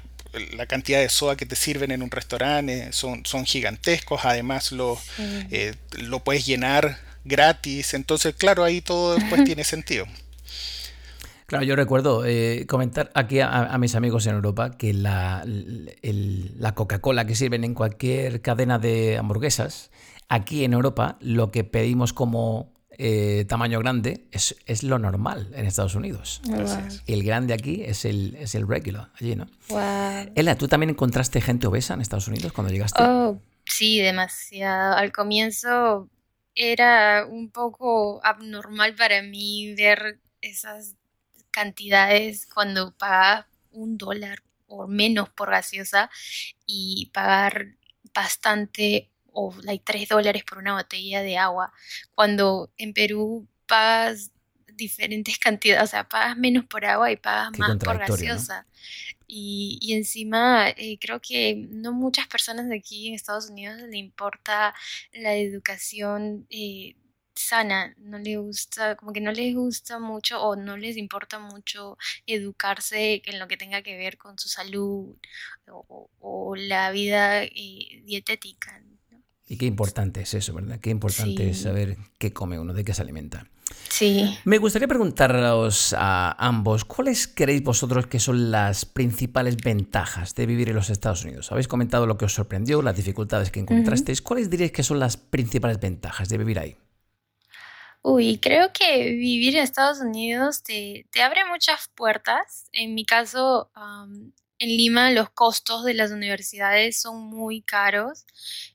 la 0.57 0.67
cantidad 0.67 1.01
de 1.01 1.09
soda 1.09 1.37
que 1.37 1.47
te 1.47 1.57
sirven 1.57 1.91
en 1.91 2.03
un 2.03 2.11
restaurante 2.11 2.93
son, 2.93 3.25
son 3.27 3.45
gigantescos. 3.45 4.25
Además, 4.25 4.73
lo, 4.73 5.01
eh, 5.51 5.75
lo 5.93 6.23
puedes 6.25 6.47
llenar 6.47 6.99
gratis. 7.25 7.95
Entonces, 7.95 8.35
claro, 8.35 8.65
ahí 8.65 8.81
todo 8.81 9.15
después 9.17 9.45
tiene 9.45 9.65
sentido. 9.65 10.07
Claro, 11.47 11.65
yo 11.65 11.77
recuerdo 11.77 12.25
eh, 12.25 12.65
comentar 12.67 13.11
aquí 13.15 13.41
a, 13.41 13.77
mis 13.79 13.95
amigos 13.95 14.27
en 14.27 14.35
Europa 14.35 14.71
que 14.71 14.95
la, 14.95 15.45
la 15.45 16.75
Coca-Cola 16.75 17.27
que 17.27 17.35
sirven 17.35 17.65
en 17.65 17.75
cualquier 17.75 18.41
cadena 18.41 18.79
de 18.79 19.19
hamburguesas, 19.19 19.91
aquí 20.29 20.65
en 20.65 20.73
Europa 20.73 21.19
lo 21.21 21.51
que 21.51 21.65
pedimos 21.65 22.13
como 22.15 22.73
eh, 22.97 23.45
tamaño 23.49 23.81
grande 23.81 24.27
es, 24.31 24.57
es, 24.67 24.85
lo 24.85 24.99
normal 24.99 25.51
en 25.55 25.67
Estados 25.67 25.95
Unidos. 25.95 26.41
Y 27.07 27.13
el 27.13 27.25
grande 27.25 27.53
aquí 27.53 27.83
es 27.85 28.05
el, 28.05 28.37
es 28.37 28.55
el 28.55 28.69
regular, 28.69 29.11
allí, 29.21 29.35
¿no? 29.35 29.47
Wow. 29.69 30.33
Ella, 30.35 30.57
¿tú 30.57 30.69
también 30.69 30.91
encontraste 30.91 31.41
gente 31.41 31.67
obesa 31.67 31.95
en 31.95 32.01
Estados 32.01 32.29
Unidos 32.29 32.53
cuando 32.53 32.73
llegaste? 32.73 33.03
Oh, 33.03 33.41
sí, 33.67 33.99
demasiado. 33.99 34.97
Al 34.97 35.13
comienzo 35.13 36.09
era 36.55 37.27
un 37.29 37.51
poco 37.51 38.25
abnormal 38.25 38.95
para 38.95 39.23
mí 39.23 39.75
ver 39.75 40.21
esas 40.41 40.95
cantidades 41.55 42.47
cuando 42.53 42.93
pagas 42.97 43.47
un 43.71 43.97
dólar 43.97 44.43
o 44.67 44.89
menos 44.89 45.29
por 45.31 45.51
gaseosa 45.51 46.11
y 46.67 47.11
pagar 47.13 47.77
bastante 48.13 49.11
o 49.33 49.55
like 49.63 49.85
3 49.85 50.09
dólares 50.09 50.43
por 50.45 50.59
una 50.59 50.75
botella 50.75 51.23
de 51.23 51.39
agua, 51.39 51.73
cuando 52.15 52.73
en 52.77 52.93
Perú 52.93 53.49
pagas 53.67 54.33
diferentes 54.75 55.39
cantidades, 55.39 55.85
o 55.85 55.87
sea, 55.87 56.09
pagas 56.09 56.37
menos 56.37 56.65
por 56.65 56.85
agua 56.85 57.13
y 57.13 57.17
pagas 57.17 57.57
más 57.59 57.77
por 57.79 57.99
gaseosa. 57.99 58.67
Y, 59.27 59.79
y, 59.81 59.95
encima 59.95 60.69
eh, 60.71 60.99
creo 61.01 61.21
que 61.21 61.67
no 61.71 61.93
muchas 61.93 62.27
personas 62.27 62.69
de 62.69 62.77
aquí 62.77 63.09
en 63.09 63.15
Estados 63.15 63.49
Unidos 63.49 63.81
le 63.89 63.97
importa 63.97 64.75
la 65.13 65.35
educación 65.35 66.47
eh, 66.51 66.95
sana, 67.35 67.95
no 67.99 68.19
le 68.19 68.37
gusta, 68.37 68.97
como 68.97 69.13
que 69.13 69.21
no 69.21 69.33
les 69.33 69.55
gusta 69.55 69.99
mucho 69.99 70.43
o 70.43 70.57
no 70.57 70.77
les 70.77 70.97
importa 70.97 71.39
mucho 71.39 71.97
educarse 72.27 73.23
en 73.25 73.39
lo 73.39 73.49
que 73.49 73.57
tenga 73.57 73.83
que 73.83 73.97
ver 73.97 74.17
con 74.17 74.39
su 74.39 74.49
salud 74.49 75.17
o, 75.67 76.55
la 76.57 76.91
vida 76.93 77.43
eh, 77.43 78.03
dietética. 78.05 78.81
Y 79.47 79.59
qué 79.59 79.67
importante 79.67 80.23
es 80.23 80.35
eso, 80.35 80.55
¿verdad? 80.55 80.79
Qué 80.81 80.91
importante 80.91 81.51
es 81.51 81.63
saber 81.63 81.97
qué 82.19 82.33
come 82.33 82.59
uno, 82.59 82.73
de 82.73 82.85
qué 82.85 82.95
se 82.95 83.03
alimenta. 83.03 83.47
Sí. 83.89 84.39
Me 84.45 84.59
gustaría 84.59 84.89
preguntaros 84.89 85.95
a 85.97 86.35
ambos, 86.39 86.85
¿cuáles 86.85 87.27
creéis 87.29 87.63
vosotros 87.63 88.07
que 88.07 88.21
son 88.21 88.51
las 88.51 88.85
principales 88.85 89.57
ventajas 89.57 90.35
de 90.35 90.47
vivir 90.47 90.71
en 90.71 90.77
los 90.77 90.91
Estados 90.91 91.25
Unidos? 91.25 91.53
Habéis 91.53 91.69
comentado 91.69 92.07
lo 92.07 92.17
que 92.17 92.25
os 92.25 92.33
sorprendió, 92.33 92.83
las 92.83 92.97
dificultades 92.97 93.51
que 93.51 93.61
encontrasteis. 93.61 94.23
¿Cuáles 94.23 94.49
diréis 94.49 94.73
que 94.73 94.83
son 94.83 94.99
las 94.99 95.17
principales 95.17 95.81
ventajas 95.81 96.29
de 96.29 96.39
vivir 96.39 96.59
ahí? 96.59 96.77
Uy, 98.07 98.39
creo 98.39 98.71
que 98.73 99.11
vivir 99.13 99.57
en 99.57 99.63
Estados 99.63 99.99
Unidos 100.01 100.63
te, 100.63 101.07
te 101.11 101.23
abre 101.23 101.47
muchas 101.47 101.89
puertas. 101.95 102.69
En 102.73 102.95
mi 102.95 103.07
caso, 103.07 103.71
en 104.59 104.69
Lima 104.69 105.11
los 105.11 105.31
costos 105.31 105.85
de 105.85 105.95
las 105.95 106.11
universidades 106.11 107.01
son 107.01 107.23
muy 107.31 107.63
caros. 107.63 108.27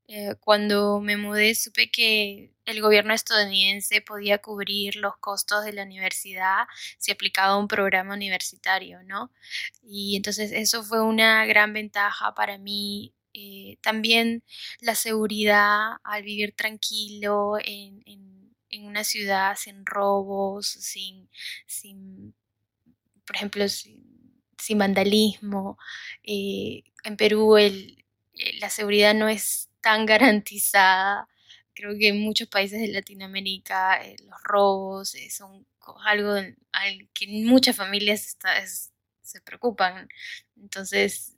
Eh, 0.07 0.33
cuando 0.39 0.99
me 0.99 1.15
mudé 1.15 1.53
supe 1.53 1.91
que 1.91 2.53
el 2.65 2.81
gobierno 2.81 3.13
estadounidense 3.13 4.01
podía 4.01 4.39
cubrir 4.39 4.95
los 4.95 5.15
costos 5.17 5.63
de 5.63 5.73
la 5.73 5.83
universidad 5.83 6.65
si 6.97 7.11
aplicaba 7.11 7.57
un 7.57 7.67
programa 7.67 8.15
universitario, 8.15 9.03
¿no? 9.03 9.31
Y 9.83 10.15
entonces 10.15 10.51
eso 10.51 10.83
fue 10.83 11.01
una 11.03 11.45
gran 11.45 11.71
ventaja 11.73 12.33
para 12.33 12.57
mí. 12.57 13.13
Eh, 13.35 13.77
también 13.81 14.43
la 14.81 14.95
seguridad 14.95 15.97
al 16.03 16.23
vivir 16.23 16.55
tranquilo 16.55 17.57
en 17.63 18.01
en 18.07 18.38
una 18.77 19.03
ciudad 19.03 19.55
sin 19.57 19.85
robos, 19.85 20.67
sin, 20.67 21.29
sin 21.65 22.33
por 23.25 23.35
ejemplo, 23.35 23.67
sin, 23.69 24.77
vandalismo. 24.77 25.77
Eh, 26.23 26.83
en 27.03 27.17
Perú 27.17 27.57
eh, 27.57 27.95
la 28.59 28.69
seguridad 28.69 29.13
no 29.13 29.29
es 29.29 29.69
tan 29.81 30.05
garantizada. 30.07 31.27
Creo 31.73 31.97
que 31.97 32.09
en 32.09 32.21
muchos 32.21 32.47
países 32.47 32.79
de 32.79 32.87
Latinoamérica 32.89 34.03
eh, 34.03 34.15
los 34.27 34.41
robos 34.43 35.15
son 35.29 35.65
algo 36.05 36.33
al 36.71 37.09
que 37.13 37.27
muchas 37.27 37.75
familias 37.75 38.37
se 39.21 39.41
preocupan. 39.41 40.07
Entonces, 40.57 41.35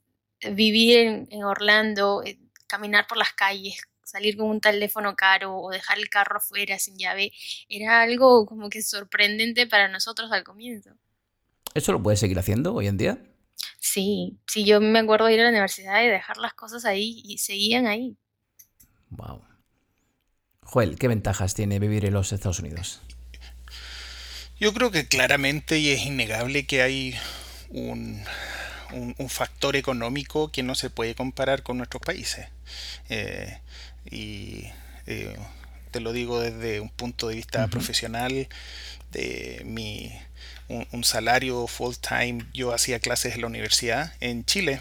vivir 0.52 0.98
en, 0.98 1.28
en 1.30 1.44
Orlando, 1.44 2.22
caminar 2.66 3.06
por 3.06 3.18
las 3.18 3.32
calles 3.34 3.82
salir 4.12 4.36
con 4.36 4.48
un 4.48 4.60
teléfono 4.60 5.16
caro 5.16 5.56
o 5.58 5.70
dejar 5.70 5.98
el 5.98 6.08
carro 6.08 6.36
afuera 6.36 6.78
sin 6.78 6.96
llave, 6.96 7.32
era 7.68 8.02
algo 8.02 8.46
como 8.46 8.68
que 8.68 8.82
sorprendente 8.82 9.66
para 9.66 9.88
nosotros 9.88 10.30
al 10.30 10.44
comienzo. 10.44 10.90
¿Eso 11.74 11.92
lo 11.92 12.02
puedes 12.02 12.20
seguir 12.20 12.38
haciendo 12.38 12.74
hoy 12.74 12.86
en 12.86 12.98
día? 12.98 13.18
Sí, 13.80 14.38
sí, 14.46 14.64
yo 14.64 14.80
me 14.80 14.98
acuerdo 14.98 15.26
de 15.26 15.34
ir 15.34 15.40
a 15.40 15.44
la 15.44 15.50
universidad 15.50 16.02
y 16.02 16.08
dejar 16.08 16.36
las 16.36 16.54
cosas 16.54 16.84
ahí 16.84 17.22
y 17.24 17.38
seguían 17.38 17.86
ahí. 17.86 18.16
Wow. 19.10 19.42
Joel, 20.62 20.98
¿qué 20.98 21.08
ventajas 21.08 21.54
tiene 21.54 21.78
vivir 21.78 22.04
en 22.04 22.14
los 22.14 22.32
Estados 22.32 22.60
Unidos? 22.60 23.00
Yo 24.58 24.72
creo 24.72 24.90
que 24.90 25.08
claramente 25.08 25.78
y 25.78 25.90
es 25.90 26.06
innegable 26.06 26.66
que 26.66 26.82
hay 26.82 27.14
un, 27.70 28.22
un, 28.92 29.28
factor 29.28 29.76
económico 29.76 30.52
que 30.52 30.62
no 30.62 30.74
se 30.74 30.90
puede 30.90 31.14
comparar 31.14 31.62
con 31.62 31.78
nuestros 31.78 32.02
países. 32.02 32.48
Eh, 33.08 33.58
y 34.12 34.70
eh, 35.06 35.34
te 35.90 36.00
lo 36.00 36.12
digo 36.12 36.40
desde 36.40 36.80
un 36.80 36.90
punto 36.90 37.28
de 37.28 37.36
vista 37.36 37.66
profesional, 37.68 38.48
de 39.10 39.62
mi 39.64 40.12
un, 40.68 41.04
salario 41.04 41.66
full 41.66 41.94
time, 41.96 42.46
yo 42.54 42.72
hacía 42.72 42.98
clases 42.98 43.34
en 43.34 43.42
la 43.42 43.46
universidad 43.46 44.14
en 44.20 44.44
Chile, 44.44 44.80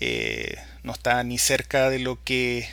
eh, 0.00 0.56
no 0.82 0.92
está 0.92 1.22
ni 1.24 1.38
cerca 1.38 1.90
de 1.90 1.98
lo 1.98 2.22
que 2.22 2.68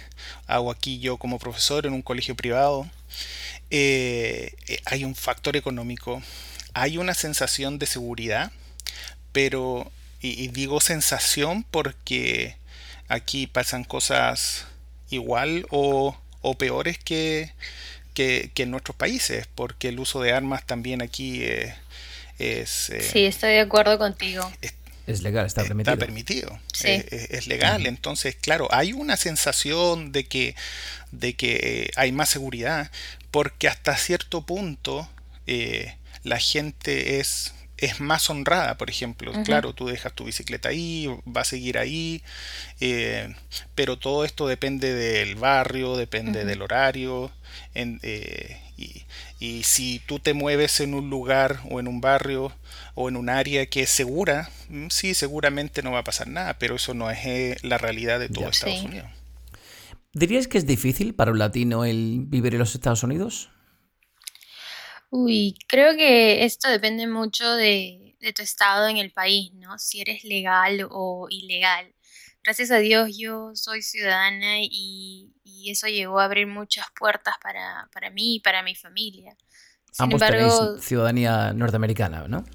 hago 0.47 0.69
aquí 0.71 0.99
yo 0.99 1.17
como 1.17 1.39
profesor 1.39 1.85
en 1.85 1.93
un 1.93 2.01
colegio 2.01 2.35
privado. 2.35 2.89
Eh, 3.71 4.53
hay 4.85 5.05
un 5.05 5.15
factor 5.15 5.57
económico, 5.57 6.21
hay 6.73 6.97
una 6.97 7.15
sensación 7.15 7.79
de 7.79 7.87
seguridad, 7.87 8.51
pero, 9.31 9.91
y 10.21 10.47
digo 10.49 10.81
sensación 10.81 11.63
porque 11.63 12.57
aquí 13.07 13.47
pasan 13.47 13.83
cosas 13.83 14.65
igual 15.15 15.65
o, 15.69 16.15
o 16.41 16.57
peores 16.57 16.97
que, 16.97 17.51
que, 18.13 18.51
en 18.57 18.71
nuestros 18.71 18.95
países, 18.95 19.47
porque 19.55 19.89
el 19.89 19.99
uso 19.99 20.21
de 20.21 20.31
armas 20.33 20.65
también 20.65 21.01
aquí 21.01 21.43
es... 22.37 22.91
sí, 23.01 23.25
estoy 23.25 23.51
de 23.51 23.61
acuerdo 23.61 23.97
contigo. 23.97 24.49
Es, 25.07 25.21
legal, 25.21 25.45
está 25.45 25.63
permitido. 25.63 25.93
Está 25.93 26.05
permitido, 26.05 26.59
es, 26.83 27.47
legal. 27.47 27.85
Entonces, 27.85 28.35
claro, 28.35 28.67
hay 28.71 28.93
una 28.93 29.17
sensación 29.17 30.11
de 30.11 30.25
que, 30.25 30.55
de 31.11 31.35
que 31.35 31.91
hay 31.95 32.11
más 32.11 32.29
seguridad, 32.29 32.91
porque 33.31 33.67
hasta 33.67 33.95
cierto 33.97 34.45
punto 34.45 35.09
la 36.23 36.39
gente 36.39 37.19
es 37.19 37.54
es 37.77 37.99
más 37.99 38.29
honrada, 38.29 38.77
por 38.77 38.89
ejemplo. 38.89 39.31
Claro, 39.43 39.73
tú 39.73 39.87
dejas 39.87 40.13
tu 40.13 40.25
bicicleta 40.25 40.69
ahí, 40.69 41.07
va 41.25 41.41
a 41.41 41.45
seguir 41.45 41.77
ahí, 41.77 42.21
eh, 42.79 43.33
pero 43.75 43.97
todo 43.97 44.23
esto 44.23 44.47
depende 44.47 44.93
del 44.93 45.35
barrio, 45.35 45.97
depende 45.97 46.45
del 46.45 46.61
horario. 46.61 47.31
Eh, 47.73 48.57
y, 49.39 49.63
si 49.63 49.99
tú 50.05 50.19
te 50.19 50.33
mueves 50.33 50.79
en 50.79 50.93
un 50.93 51.09
lugar 51.09 51.59
o 51.69 51.79
en 51.79 51.87
un 51.87 52.01
barrio 52.01 52.51
o 52.93 53.09
en 53.09 53.15
un 53.15 53.29
área 53.29 53.65
que 53.67 53.83
es 53.83 53.89
segura, 53.89 54.49
mm, 54.69 54.87
sí, 54.89 55.13
seguramente 55.13 55.83
no 55.83 55.91
va 55.91 55.99
a 55.99 56.03
pasar 56.03 56.27
nada, 56.27 56.57
pero 56.57 56.75
eso 56.75 56.93
no 56.93 57.11
es 57.11 57.19
eh, 57.25 57.57
la 57.61 57.77
realidad 57.77 58.19
de 58.19 58.29
todo 58.29 58.49
Estados 58.49 58.83
Unidos. 58.83 59.07
¿Dirías 60.13 60.47
que 60.47 60.57
es 60.57 60.65
difícil 60.65 61.13
para 61.13 61.31
un 61.31 61.39
latino 61.39 61.83
el 61.83 62.23
vivir 62.25 62.53
en 62.53 62.59
los 62.59 62.73
Estados 62.73 63.03
Unidos? 63.03 63.49
Uy, 65.15 65.57
creo 65.67 65.95
que 65.95 66.43
esto 66.43 66.69
depende 66.69 67.07
mucho 67.07 67.49
de, 67.55 68.17
tu 68.35 68.41
estado 68.41 68.89
en 68.89 68.97
el 68.97 69.11
país, 69.11 69.53
¿no? 69.53 69.79
Si 69.79 70.01
eres 70.01 70.25
legal 70.25 70.85
o 70.91 71.27
ilegal. 71.29 71.93
Gracias 72.43 72.69
a 72.69 72.79
Dios 72.79 73.11
yo 73.17 73.51
soy 73.55 73.81
ciudadana 73.81 74.57
y, 74.59 75.31
eso 75.67 75.87
llegó 75.87 76.19
a 76.19 76.25
abrir 76.25 76.45
muchas 76.45 76.85
puertas 76.99 77.33
para, 77.41 77.89
para 77.91 78.11
mí 78.11 78.35
y 78.35 78.39
para 78.39 78.61
mi 78.61 78.75
familia. 78.75 79.35
Sin 79.91 80.03
Ambos 80.03 80.21
embargo, 80.21 80.77
ciudadanía 80.79 81.53
norteamericana, 81.53 82.27
¿no? 82.27 82.45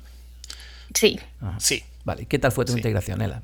Sí. 0.94 1.18
Sí. 1.58 1.82
Vale, 2.04 2.26
¿qué 2.26 2.38
tal 2.38 2.52
fue 2.52 2.66
tu 2.66 2.76
integración, 2.76 3.20
Ela? 3.20 3.42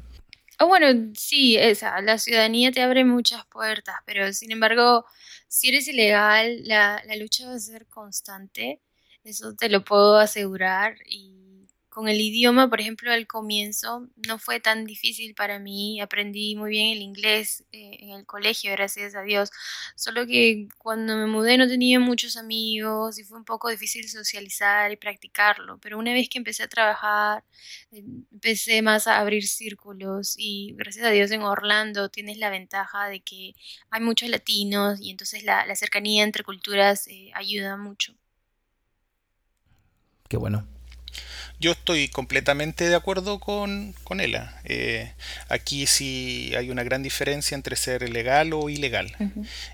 Oh, 0.61 0.69
bueno, 0.69 1.13
sí, 1.17 1.57
esa, 1.57 2.01
la 2.01 2.19
ciudadanía 2.19 2.71
te 2.71 2.81
abre 2.81 3.05
muchas 3.05 3.45
puertas, 3.47 3.97
pero 4.05 4.33
sin 4.33 4.53
embargo, 4.53 5.05
si 5.49 5.71
eres 5.71 5.89
ilegal, 5.89 6.63
la, 6.65 7.03
la 7.07 7.17
lucha 7.17 7.49
va 7.49 7.55
a 7.55 7.59
ser 7.59 7.87
constante 7.87 8.83
eso 9.27 9.55
te 9.55 9.69
lo 9.69 9.85
puedo 9.85 10.17
asegurar. 10.19 10.97
Y 11.07 11.37
con 11.97 12.09
el 12.09 12.21
idioma, 12.21 12.69
por 12.69 12.81
ejemplo, 12.81 13.11
al 13.11 13.27
comienzo 13.27 14.09
no 14.27 14.39
fue 14.39 14.61
tan 14.61 14.85
difícil 14.85 15.35
para 15.35 15.59
mí. 15.59 16.01
Aprendí 16.01 16.55
muy 16.55 16.71
bien 16.71 16.93
el 16.97 17.03
inglés 17.03 17.65
eh, 17.73 17.97
en 18.01 18.11
el 18.11 18.27
colegio, 18.27 18.71
gracias 18.73 19.15
a 19.15 19.23
Dios. 19.23 19.51
Solo 19.97 20.27
que 20.27 20.69
cuando 20.79 21.17
me 21.17 21.27
mudé 21.27 21.57
no 21.59 21.67
tenía 21.67 21.99
muchos 21.99 22.37
amigos 22.37 23.19
y 23.19 23.25
fue 23.25 23.39
un 23.39 23.45
poco 23.47 23.71
difícil 23.71 24.09
socializar 24.09 24.93
y 24.93 24.97
practicarlo. 24.97 25.79
Pero 25.79 25.99
una 25.99 26.13
vez 26.13 26.29
que 26.29 26.39
empecé 26.39 26.65
a 26.65 26.69
trabajar, 26.69 27.45
eh, 27.93 28.05
empecé 28.33 28.83
más 28.83 29.07
a 29.07 29.19
abrir 29.19 29.47
círculos 29.49 30.35
y 30.39 30.75
gracias 30.77 31.07
a 31.07 31.11
Dios 31.11 31.31
en 31.31 31.43
Orlando 31.43 32.11
tienes 32.11 32.39
la 32.39 32.51
ventaja 32.51 33.09
de 33.09 33.21
que 33.21 33.55
hay 33.91 34.01
muchos 34.03 34.29
latinos 34.29 35.01
y 35.01 35.11
entonces 35.11 35.45
la, 35.45 35.75
cercanía 35.77 36.25
entre 36.25 36.45
culturas 36.45 37.07
eh, 37.09 37.31
ayuda 37.35 37.77
mucho. 37.77 38.15
Qué 40.29 40.37
bueno. 40.37 40.67
Yo 41.59 41.73
estoy 41.73 42.09
completamente 42.09 42.87
de 42.87 42.95
acuerdo 42.95 43.41
con, 43.41 43.95
con 44.05 44.21
ella. 44.21 44.61
Eh, 44.65 45.11
aquí 45.49 45.87
sí 45.87 46.53
hay 46.55 46.69
una 46.69 46.83
gran 46.83 47.03
diferencia 47.03 47.55
entre 47.55 47.77
ser 47.77 48.07
legal 48.11 48.53
o 48.53 48.69
ilegal. 48.69 49.17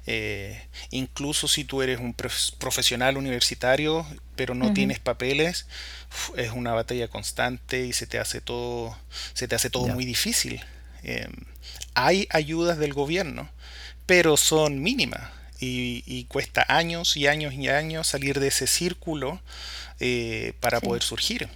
Eh, 0.07 0.63
incluso 0.91 1.49
si 1.49 1.65
tú 1.65 1.83
eres 1.83 1.99
un 1.99 2.15
profesional 2.15 3.17
universitario, 3.17 4.07
pero 4.37 4.55
no 4.55 4.73
tienes 4.73 5.01
papeles, 5.01 5.67
es 6.37 6.53
una 6.53 6.73
batalla 6.73 7.09
constante 7.09 7.85
y 7.85 7.93
se 7.93 8.07
te 8.07 8.21
hace 8.21 8.41
todo, 8.41 8.97
se 9.35 9.49
te 9.49 9.57
hace 9.57 9.69
todo 9.69 9.89
muy 9.89 10.05
difícil. 10.05 10.65
Eh, 11.03 11.27
hay 11.95 12.29
ayudas 12.31 12.79
del 12.79 12.95
gobierno, 12.95 13.51
pero 14.07 14.37
son 14.37 14.81
mínimas 14.81 15.31
y, 15.59 16.05
y 16.07 16.25
cuesta 16.27 16.65
años 16.69 17.17
y 17.17 17.27
años 17.27 17.55
y 17.55 17.69
años 17.69 18.07
salir 18.07 18.39
de 18.39 18.49
ese 18.49 18.69
círculo 18.69 19.41
eh, 20.05 20.55
para 20.59 20.81
poder 20.81 21.05
surgir. 21.05 21.49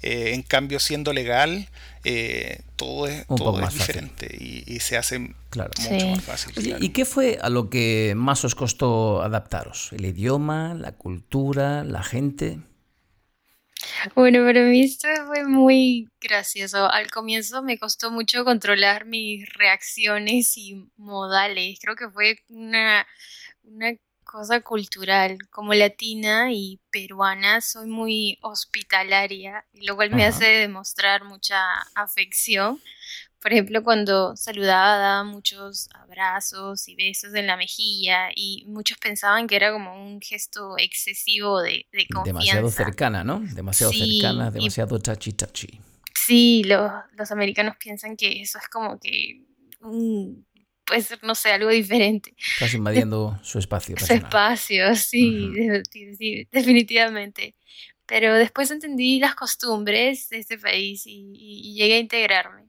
Eh, 0.00 0.32
en 0.32 0.42
cambio, 0.42 0.78
siendo 0.78 1.12
legal, 1.12 1.68
eh, 2.04 2.60
todo 2.76 3.08
es, 3.08 3.26
todo 3.26 3.60
es 3.60 3.74
diferente 3.74 4.28
y, 4.38 4.78
se 4.78 4.96
hace 4.96 5.18
mucho 5.18 6.06
más 6.06 6.22
fácil. 6.22 6.76
¿Y 6.80 6.90
qué 6.90 7.04
fue 7.04 7.38
a 7.42 7.48
lo 7.48 7.70
que 7.70 8.14
más 8.16 8.44
os 8.44 8.54
costó 8.54 9.22
adaptaros? 9.22 9.92
¿El 9.92 10.04
idioma, 10.04 10.74
la 10.74 10.92
cultura, 10.92 11.82
la 11.82 12.04
gente? 12.04 12.60
Bueno, 14.14 14.44
para 14.44 14.60
mí 14.60 14.82
esto 14.82 15.08
fue 15.26 15.44
muy 15.44 16.08
gracioso. 16.20 16.88
Al 16.88 17.10
comienzo 17.10 17.60
me 17.64 17.76
costó 17.76 18.12
mucho 18.12 18.44
controlar 18.44 19.04
mis 19.04 19.52
reacciones 19.52 20.56
y 20.56 20.88
modales. 20.96 21.78
Creo 21.82 21.96
que 21.96 22.08
fue 22.08 22.38
una, 22.48 23.04
una 23.64 23.94
cosa 24.34 24.60
cultural. 24.62 25.38
Como 25.50 25.74
latina 25.74 26.52
y 26.52 26.80
peruana 26.90 27.60
soy 27.60 27.86
muy 27.86 28.36
hospitalaria, 28.42 29.64
lo 29.74 29.94
cual 29.94 30.10
me 30.10 30.24
hace 30.24 30.46
demostrar 30.46 31.24
mucha 31.24 31.56
afección. 31.94 32.80
Por 33.40 33.52
ejemplo, 33.52 33.84
cuando 33.84 34.34
saludaba 34.36 34.96
daba 34.96 35.24
muchos 35.24 35.88
abrazos 35.94 36.88
y 36.88 36.96
besos 36.96 37.32
en 37.34 37.46
la 37.46 37.56
mejilla 37.56 38.30
y 38.34 38.64
muchos 38.66 38.98
pensaban 38.98 39.46
que 39.46 39.54
era 39.54 39.70
como 39.70 39.94
un 39.94 40.20
gesto 40.20 40.76
excesivo 40.78 41.62
de, 41.62 41.86
confianza. 42.12 42.24
Demasiado 42.24 42.70
cercana, 42.70 43.22
¿no? 43.22 43.38
Demasiado 43.38 43.92
cercana, 43.92 44.50
demasiado 44.50 44.98
chachi 44.98 45.32
chachi. 45.34 45.80
Sí, 46.12 46.64
los, 46.64 46.90
los 47.12 47.30
americanos 47.30 47.76
piensan 47.76 48.16
que 48.16 48.42
eso 48.42 48.58
es 48.58 48.68
como 48.68 48.98
que 48.98 49.44
un 49.80 50.44
puede 50.84 51.02
ser, 51.02 51.22
no 51.22 51.34
sé, 51.34 51.50
algo 51.50 51.70
diferente. 51.70 52.34
Estás 52.54 52.74
invadiendo 52.74 53.38
su 53.42 53.58
espacio. 53.58 53.96
Su 53.98 54.12
espacio, 54.12 54.94
sí, 54.96 55.50
definitivamente. 56.50 57.54
Pero 58.06 58.34
después 58.34 58.70
entendí 58.70 59.18
las 59.18 59.34
costumbres 59.34 60.28
de 60.28 60.38
este 60.38 60.58
país 60.58 61.04
y, 61.06 61.74
llegué 61.74 61.94
a 61.94 61.98
integrarme. 61.98 62.64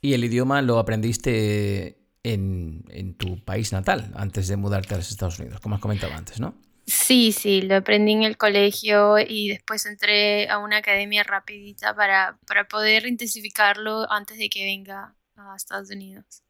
¿Y 0.00 0.14
el 0.14 0.24
idioma 0.24 0.60
lo 0.62 0.78
aprendiste 0.78 1.98
en, 2.22 2.84
en, 2.88 3.14
tu 3.14 3.42
país 3.44 3.72
natal 3.72 4.12
antes 4.16 4.48
de 4.48 4.56
mudarte 4.56 4.94
a 4.94 4.96
los 4.98 5.10
Estados 5.10 5.38
Unidos, 5.38 5.60
como 5.60 5.76
has 5.76 5.80
comentado 5.80 6.12
antes, 6.14 6.40
¿no? 6.40 6.54
Sí, 6.86 7.32
sí, 7.32 7.62
lo 7.62 7.76
aprendí 7.76 8.12
en 8.12 8.22
el 8.22 8.36
colegio 8.36 9.18
y 9.18 9.48
después 9.48 9.86
entré 9.86 10.48
a 10.48 10.58
una 10.58 10.78
academia 10.78 11.24
rapidita 11.24 11.94
para, 11.96 12.38
para 12.46 12.68
poder 12.68 13.06
intensificarlo 13.06 14.10
antes 14.10 14.38
de 14.38 14.48
que 14.48 14.64
venga 14.64 15.16
a 15.34 15.56
Estados 15.56 15.90
Unidos. 15.90 16.45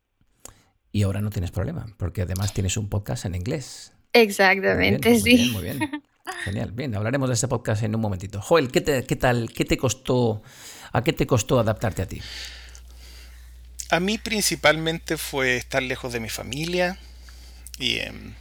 Y 0.96 1.02
ahora 1.02 1.20
no 1.20 1.28
tienes 1.28 1.50
problema, 1.50 1.85
porque 1.98 2.22
además 2.22 2.54
tienes 2.54 2.78
un 2.78 2.88
podcast 2.88 3.26
en 3.26 3.35
inglés. 3.35 3.92
Exactamente, 4.14 5.20
sí. 5.20 5.50
muy 5.52 5.62
bien. 5.64 6.02
Genial. 6.42 6.72
Bien, 6.72 6.94
hablaremos 6.94 7.28
de 7.28 7.35
ese 7.35 7.48
podcast 7.48 7.82
en 7.82 7.94
un 7.94 8.00
momentito. 8.00 8.40
Joel, 8.40 8.72
¿qué, 8.72 8.80
te, 8.80 9.04
qué 9.04 9.14
tal? 9.14 9.52
¿Qué 9.52 9.66
te 9.66 9.76
costó? 9.76 10.42
¿A 10.92 11.04
qué 11.04 11.12
te 11.12 11.26
costó 11.26 11.61
adaptarte 11.61 12.00
a 12.00 12.09
ti? 12.09 12.22
A 13.90 14.00
mí 14.00 14.16
principalmente 14.16 15.18
fue 15.18 15.59
estar 15.59 15.82
lejos 15.82 16.14
de 16.14 16.20
mi 16.20 16.30
familia 16.30 16.98
y 17.78 17.98
em, 17.98 18.34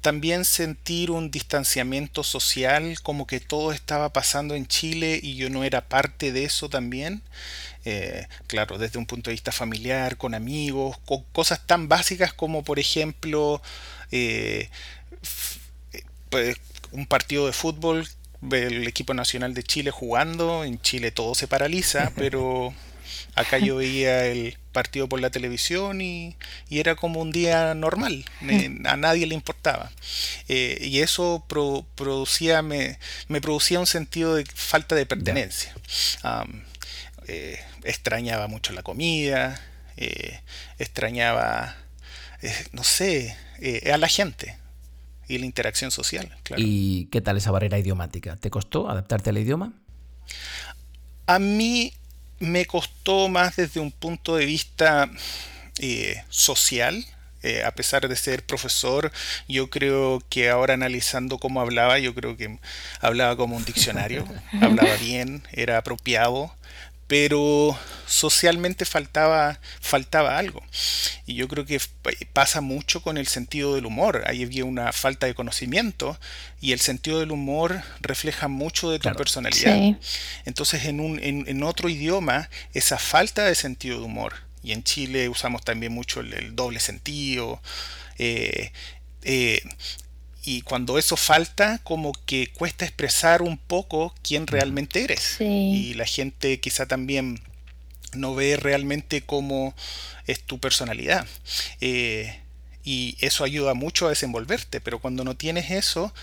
también 0.00 0.44
sentir 0.44 1.10
un 1.10 1.30
distanciamiento 1.30 2.22
social, 2.22 3.00
como 3.02 3.26
que 3.26 3.40
todo 3.40 3.72
estaba 3.72 4.12
pasando 4.12 4.54
en 4.54 4.66
Chile 4.66 5.20
y 5.22 5.36
yo 5.36 5.50
no 5.50 5.64
era 5.64 5.88
parte 5.88 6.32
de 6.32 6.44
eso 6.44 6.68
también. 6.68 7.22
Eh, 7.84 8.26
claro, 8.46 8.78
desde 8.78 8.98
un 8.98 9.06
punto 9.06 9.30
de 9.30 9.34
vista 9.34 9.52
familiar, 9.52 10.16
con 10.16 10.34
amigos, 10.34 10.98
con 11.04 11.22
cosas 11.32 11.66
tan 11.66 11.88
básicas 11.88 12.32
como 12.32 12.64
por 12.64 12.78
ejemplo 12.78 13.62
eh, 14.10 14.68
pues, 16.30 16.56
un 16.92 17.06
partido 17.06 17.46
de 17.46 17.52
fútbol, 17.52 18.06
el 18.50 18.86
equipo 18.86 19.14
nacional 19.14 19.54
de 19.54 19.62
Chile 19.62 19.90
jugando, 19.90 20.64
en 20.64 20.80
Chile 20.80 21.10
todo 21.10 21.34
se 21.34 21.48
paraliza, 21.48 22.12
pero 22.16 22.74
acá 23.34 23.58
yo 23.58 23.76
veía 23.76 24.26
el 24.26 24.56
partido 24.72 25.08
por 25.08 25.20
la 25.20 25.30
televisión 25.30 26.00
y, 26.00 26.36
era 26.70 26.94
como 26.94 27.20
un 27.20 27.32
día 27.32 27.74
normal, 27.74 28.24
a 28.84 28.96
nadie 28.96 29.26
le 29.26 29.34
importaba. 29.34 29.90
Eh, 30.48 30.78
y 30.82 31.00
eso 31.00 31.44
producía, 31.48 32.62
me, 32.62 32.98
me, 33.28 33.40
producía 33.40 33.80
un 33.80 33.86
sentido 33.86 34.34
de 34.34 34.44
falta 34.44 34.94
de 34.94 35.06
pertenencia. 35.06 35.74
Eh, 37.26 37.58
extrañaba 37.84 38.46
mucho 38.46 38.72
la 38.72 38.82
comida, 38.82 39.60
eh, 39.96 40.40
extrañaba, 40.78 41.76
no 42.72 42.84
sé, 42.84 43.36
a 43.92 43.98
la 43.98 44.08
gente 44.08 44.56
y 45.28 45.38
la 45.38 45.46
interacción 45.46 45.90
social. 45.90 46.34
¿Y 46.56 47.06
qué 47.06 47.20
tal 47.20 47.36
esa 47.36 47.50
barrera 47.50 47.78
idiomática? 47.78 48.36
¿Te 48.36 48.50
costó 48.50 48.88
adaptarte 48.88 49.30
al 49.30 49.38
idioma? 49.38 49.72
A 51.26 51.38
mí 51.38 51.92
me 52.38 52.66
costó 52.66 53.28
más 53.28 53.56
desde 53.56 53.80
un 53.80 53.90
punto 53.90 54.36
de 54.36 54.46
vista 54.46 55.10
social. 56.28 57.04
Eh, 57.44 57.62
a 57.62 57.70
pesar 57.70 58.08
de 58.08 58.16
ser 58.16 58.44
profesor, 58.44 59.12
yo 59.46 59.70
creo 59.70 60.20
que 60.28 60.50
ahora 60.50 60.74
analizando 60.74 61.38
cómo 61.38 61.60
hablaba, 61.60 62.00
yo 62.00 62.12
creo 62.12 62.36
que 62.36 62.58
hablaba 63.00 63.36
como 63.36 63.56
un 63.56 63.64
diccionario, 63.64 64.26
hablaba 64.60 64.92
bien, 64.96 65.44
era 65.52 65.78
apropiado, 65.78 66.52
pero 67.08 67.76
socialmente 68.06 68.84
faltaba, 68.84 69.58
faltaba 69.80 70.38
algo. 70.38 70.62
Y 71.26 71.34
yo 71.34 71.48
creo 71.48 71.64
que 71.64 71.80
pasa 72.34 72.60
mucho 72.60 73.02
con 73.02 73.16
el 73.16 73.26
sentido 73.26 73.74
del 73.74 73.86
humor. 73.86 74.22
Ahí 74.26 74.44
había 74.44 74.66
una 74.66 74.92
falta 74.92 75.26
de 75.26 75.34
conocimiento 75.34 76.18
y 76.60 76.72
el 76.72 76.80
sentido 76.80 77.20
del 77.20 77.32
humor 77.32 77.82
refleja 78.00 78.46
mucho 78.48 78.90
de 78.90 78.98
tu 78.98 79.10
personalidad. 79.14 79.96
Entonces 80.44 80.84
en, 80.84 81.00
un, 81.00 81.18
en, 81.22 81.62
otro 81.62 81.88
idioma, 81.88 82.50
esa 82.74 82.98
falta 82.98 83.44
de 83.46 83.54
sentido 83.54 83.98
de 83.98 84.04
humor, 84.04 84.34
y 84.62 84.72
en 84.72 84.84
Chile 84.84 85.30
usamos 85.30 85.64
también 85.64 85.92
mucho 85.92 86.20
el, 86.20 86.54
doble 86.54 86.78
sentido, 86.78 87.62
eh, 88.18 88.72
eh, 89.22 89.62
y 90.48 90.62
cuando 90.62 90.96
eso 90.96 91.18
falta, 91.18 91.78
como 91.84 92.12
que 92.24 92.50
cuesta 92.54 92.86
expresar 92.86 93.42
un 93.42 93.58
poco 93.58 94.14
quién 94.22 94.46
realmente 94.46 95.04
eres. 95.04 95.36
Y 95.40 95.92
la 95.92 96.06
gente 96.06 96.58
quizá 96.58 96.86
también 96.86 97.38
no 98.14 98.34
ve 98.34 98.56
realmente 98.56 99.20
cómo 99.20 99.74
es 100.26 100.40
tu 100.40 100.58
personalidad. 100.58 101.26
Eh, 101.82 102.40
y 102.82 103.18
eso 103.20 103.44
ayuda 103.44 103.74
mucho 103.74 104.06
a 104.06 104.08
desenvolverte, 104.08 104.80
pero 104.80 105.00
cuando 105.00 105.22
no 105.22 105.36
tienes 105.36 105.70
eso, 105.70 106.14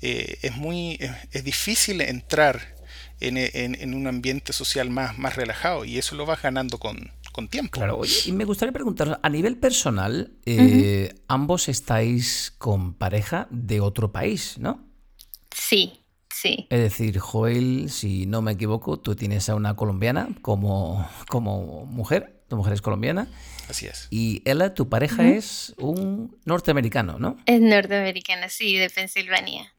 eh, 0.00 0.38
es 0.40 0.56
muy 0.56 0.98
es, 1.32 1.44
difícil 1.44 2.00
entrar 2.00 2.74
en, 3.20 3.36
en, 3.36 3.94
un 3.94 4.06
ambiente 4.06 4.54
social 4.54 4.88
más, 4.88 5.18
más 5.18 5.36
relajado 5.36 5.84
y 5.84 5.98
eso 5.98 6.14
lo 6.14 6.24
vas 6.24 6.40
ganando 6.40 6.78
con, 6.78 7.12
con 7.34 7.48
tiempo. 7.48 7.72
Claro, 7.72 8.00
y 8.26 8.30
me 8.30 8.44
gustaría 8.44 8.72
preguntar, 8.72 9.18
a 9.20 9.28
nivel 9.28 9.56
personal, 9.56 10.34
eh, 10.46 11.12
ambos 11.26 11.68
estáis 11.68 12.54
con 12.58 12.94
pareja 12.94 13.48
de 13.50 13.80
otro 13.80 14.12
país, 14.12 14.56
¿no? 14.60 14.84
Sí, 15.50 15.94
sí. 16.32 16.68
Es 16.70 16.78
decir, 16.78 17.18
Joel, 17.18 17.90
si 17.90 18.26
no 18.26 18.40
me 18.40 18.52
equivoco, 18.52 19.00
tú 19.00 19.16
tienes 19.16 19.48
a 19.48 19.56
una 19.56 19.74
colombiana 19.74 20.28
como, 20.42 21.08
como 21.28 21.86
mujer, 21.86 22.44
tu 22.48 22.56
mujer 22.56 22.72
es 22.72 22.80
colombiana. 22.80 23.26
Así 23.68 23.86
es. 23.86 24.06
Y 24.10 24.40
Ella, 24.44 24.72
tu 24.72 24.88
pareja, 24.88 25.26
es 25.26 25.74
un 25.76 26.38
norteamericano, 26.44 27.18
¿no? 27.18 27.36
Es 27.46 27.60
norteamericana, 27.60 28.48
sí, 28.48 28.76
de 28.76 28.90
Pensilvania. 28.90 29.74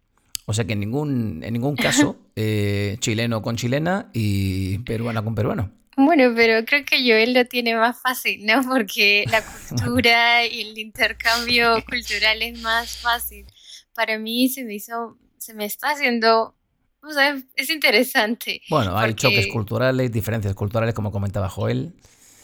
O 0.46 0.54
sea 0.54 0.66
que 0.66 0.74
en 0.74 0.82
ningún, 0.82 1.42
en 1.42 1.54
ningún 1.54 1.78
caso, 1.78 2.18
eh, 2.36 2.98
chileno 3.00 3.42
con 3.42 3.56
chilena 3.56 4.10
y 4.12 4.80
peruana 4.80 5.24
con 5.24 5.36
peruano. 5.36 5.72
Bueno, 5.98 6.34
pero 6.36 6.66
creo 6.66 6.84
que 6.84 7.00
Joel 7.00 7.34
lo 7.34 7.46
tiene 7.46 7.76
más 7.76 8.02
fácil, 8.02 8.46
¿no? 8.46 8.62
Porque 8.64 9.26
la 9.30 9.42
cultura 9.44 10.46
y 10.46 10.62
el 10.62 10.78
intercambio 10.78 11.84
cultural 11.86 12.42
es 12.42 12.60
más 12.62 12.98
fácil. 12.98 13.46
Para 13.94 14.18
mí 14.20 14.50
se 14.50 14.66
me 14.66 14.76
hizo, 14.76 15.18
se 15.38 15.54
me 15.54 15.66
está 15.66 15.92
haciendo, 15.92 16.56
o 17.02 17.14
sea, 17.14 17.42
es 17.56 17.70
interesante. 17.70 18.62
Bueno, 18.70 18.98
hay 18.98 19.14
choques 19.14 19.48
culturales, 19.48 20.12
diferencias 20.12 20.54
culturales, 20.54 20.94
como 20.94 21.12
comentaba 21.12 21.48
Joel. 21.48 21.94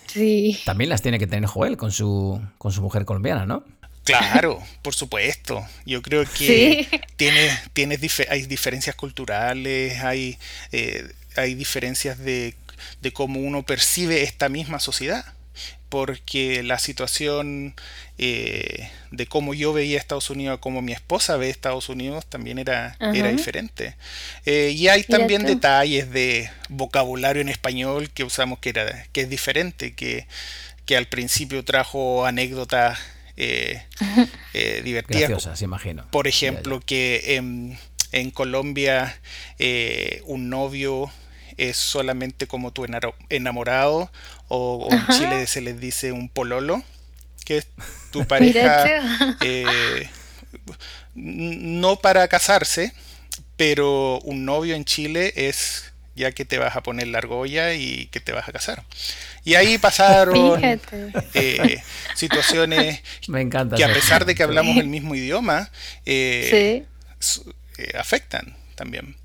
Sí. 0.07 0.57
También 0.65 0.89
las 0.89 1.01
tiene 1.01 1.19
que 1.19 1.27
tener 1.27 1.47
Joel 1.47 1.77
con 1.77 1.91
su, 1.91 2.41
con 2.57 2.71
su 2.71 2.81
mujer 2.81 3.05
colombiana, 3.05 3.45
¿no? 3.45 3.65
Claro, 4.03 4.59
por 4.81 4.93
supuesto. 4.93 5.61
Yo 5.85 6.01
creo 6.01 6.23
que 6.37 6.87
tiene, 7.17 7.49
tiene 7.73 7.97
hay 8.29 8.41
diferencias 8.43 8.95
culturales, 8.95 9.99
hay, 10.01 10.37
eh, 10.71 11.11
hay 11.35 11.53
diferencias 11.53 12.17
de 12.17 12.55
de 13.01 13.13
cómo 13.13 13.39
uno 13.39 13.63
percibe 13.63 14.23
esta 14.23 14.49
misma 14.49 14.79
sociedad 14.79 15.25
porque 15.91 16.63
la 16.63 16.79
situación 16.79 17.75
eh, 18.17 18.89
de 19.11 19.27
cómo 19.27 19.53
yo 19.53 19.73
veía 19.73 19.97
Estados 19.97 20.29
Unidos, 20.29 20.59
como 20.59 20.81
mi 20.81 20.93
esposa 20.93 21.35
ve 21.35 21.49
Estados 21.49 21.89
Unidos, 21.89 22.25
también 22.27 22.59
era, 22.59 22.95
era 23.13 23.29
diferente. 23.29 23.97
Eh, 24.45 24.73
y 24.73 24.87
hay 24.87 25.03
también 25.03 25.43
detalles 25.43 26.09
de 26.09 26.49
vocabulario 26.69 27.41
en 27.41 27.49
español 27.49 28.09
que 28.09 28.23
usamos 28.23 28.59
que, 28.59 28.69
era, 28.69 29.05
que 29.11 29.21
es 29.21 29.29
diferente, 29.29 29.93
que, 29.93 30.27
que 30.85 30.95
al 30.95 31.07
principio 31.07 31.65
trajo 31.65 32.25
anécdotas 32.25 32.97
eh, 33.35 33.83
divertidas. 34.85 35.27
Graciosas, 35.27 35.61
imagino. 35.61 36.07
Por 36.09 36.29
ejemplo, 36.29 36.79
que 36.79 37.35
en 38.13 38.31
Colombia 38.31 39.19
un 40.23 40.49
novio 40.49 41.11
es 41.61 41.77
solamente 41.77 42.47
como 42.47 42.71
tu 42.71 42.87
enamorado 43.29 44.11
o, 44.47 44.87
en 44.89 45.07
Chile 45.15 45.45
se 45.45 45.61
les 45.61 45.79
dice 45.79 46.11
un 46.11 46.27
pololo, 46.27 46.83
que 47.45 47.57
es 47.57 47.67
tu 48.11 48.25
pareja 48.27 49.37
eh, 49.41 50.09
no 51.13 51.97
para 51.97 52.27
casarse, 52.27 52.93
pero 53.57 54.19
un 54.21 54.43
novio 54.43 54.75
en 54.75 54.85
Chile 54.85 55.33
es 55.35 55.93
ya 56.15 56.31
que 56.31 56.45
te 56.45 56.57
vas 56.57 56.75
a 56.75 56.81
poner 56.81 57.07
la 57.07 57.19
argolla 57.19 57.73
y 57.75 58.07
que 58.07 58.19
te 58.19 58.31
vas 58.31 58.49
a 58.49 58.51
casar. 58.51 58.83
Y 59.43 59.53
ahí 59.53 59.77
pasaron 59.77 60.61
eh, 61.35 61.83
situaciones 62.15 63.01
que 63.77 63.83
a 63.83 63.93
pesar 63.93 64.25
de 64.25 64.33
que 64.33 64.41
hablamos 64.41 64.77
el 64.77 64.87
mismo 64.87 65.13
idioma, 65.13 65.69
eh, 66.07 66.85
afectan 67.93 68.57
también. 68.75 69.15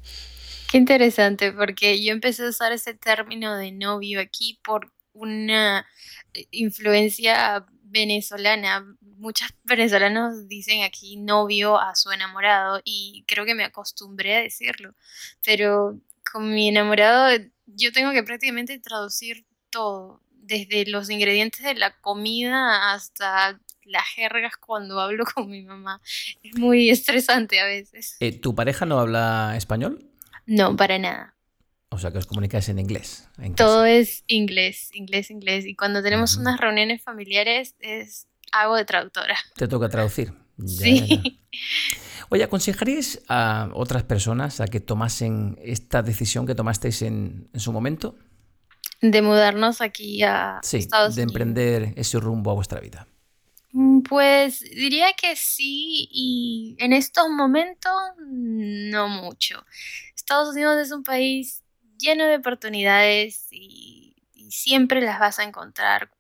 Qué 0.71 0.79
interesante, 0.79 1.53
porque 1.53 2.03
yo 2.03 2.13
empecé 2.13 2.45
a 2.45 2.49
usar 2.49 2.73
ese 2.73 2.95
término 2.95 3.57
de 3.57 3.71
novio 3.71 4.21
aquí 4.21 4.59
por 4.65 4.93
una 5.13 5.87
eh, 6.35 6.47
influencia 6.51 7.65
venezolana. 7.83 8.85
Muchos 9.01 9.49
venezolanos 9.65 10.49
dicen 10.49 10.83
aquí 10.83 11.17
novio 11.17 11.79
a 11.79 11.95
su 11.95 12.11
enamorado 12.11 12.81
y 12.85 13.25
creo 13.27 13.45
que 13.45 13.55
me 13.55 13.65
acostumbré 13.65 14.37
a 14.37 14.43
decirlo. 14.43 14.95
Pero 15.45 16.01
con 16.31 16.53
mi 16.53 16.69
enamorado 16.69 17.39
yo 17.67 17.93
tengo 17.93 18.13
que 18.13 18.23
prácticamente 18.23 18.79
traducir 18.79 19.47
todo, 19.71 20.21
desde 20.31 20.87
los 20.87 21.11
ingredientes 21.11 21.63
de 21.63 21.75
la 21.75 21.97
comida 22.01 22.93
hasta 22.93 23.61
las 23.85 24.05
jergas 24.15 24.57
cuando 24.57 25.01
hablo 25.01 25.25
con 25.35 25.49
mi 25.49 25.63
mamá. 25.63 26.01
Es 26.43 26.59
muy 26.59 26.91
estresante 26.91 27.61
a 27.61 27.67
veces. 27.67 28.17
Eh, 28.21 28.33
¿Tu 28.33 28.55
pareja 28.55 28.85
no 28.85 28.99
habla 28.99 29.55
español? 29.57 30.11
No, 30.47 30.77
para 30.77 30.99
nada. 30.99 31.37
O 31.91 31.99
sea, 31.99 32.11
que 32.11 32.19
os 32.19 32.27
comunicáis 32.27 32.69
en 32.69 32.79
inglés. 32.79 33.29
Todo 33.57 33.85
es 33.85 34.25
inglés, 34.27 34.91
inglés, 34.95 35.31
inglés. 35.31 35.67
Y 35.67 35.77
cuando 35.77 36.03
tenemos 36.03 36.37
unas 36.37 36.61
reuniones 36.61 37.03
familiares 37.03 37.75
es 37.81 38.27
algo 38.53 38.77
de 38.77 38.85
traductora. 38.85 39.37
Te 39.57 39.69
toca 39.69 39.89
traducir. 39.89 40.33
sí. 40.65 41.41
Oye, 42.29 42.43
¿aconsejaríais 42.43 43.23
a 43.29 43.71
otras 43.73 44.03
personas 44.03 44.61
a 44.61 44.67
que 44.67 44.81
tomasen 44.81 45.59
esta 45.63 46.03
decisión 46.03 46.47
que 46.47 46.55
tomasteis 46.55 47.03
en, 47.03 47.49
su 47.55 47.73
momento? 47.73 48.17
De 49.01 49.23
mudarnos 49.23 49.81
aquí 49.81 50.23
a 50.23 50.59
sí, 50.63 50.79
Estados 50.79 51.15
de 51.15 51.23
emprender 51.23 51.93
ese 51.97 52.19
rumbo 52.19 52.51
a 52.51 52.55
vuestra 52.55 52.81
vida. 52.81 53.07
Mm, 53.73 54.01
pues 54.01 54.61
diría 54.61 55.13
que 55.13 55.37
sí 55.37 56.09
y 56.11 56.77
en 56.79 56.93
estos 56.93 57.29
momentos 57.29 57.93
no 58.19 59.09
mucho. 59.09 59.65
Estados 60.27 60.57
Unidos 60.57 60.79
es 60.79 60.91
un 60.91 61.05
país 61.05 61.63
lleno 61.99 62.27
de 62.27 62.35
oportunidades 62.35 63.47
y, 63.53 64.17
siempre 64.51 65.01
las 65.01 65.21
vas 65.21 65.39
a 65.39 65.45
encontrar, 65.45 66.11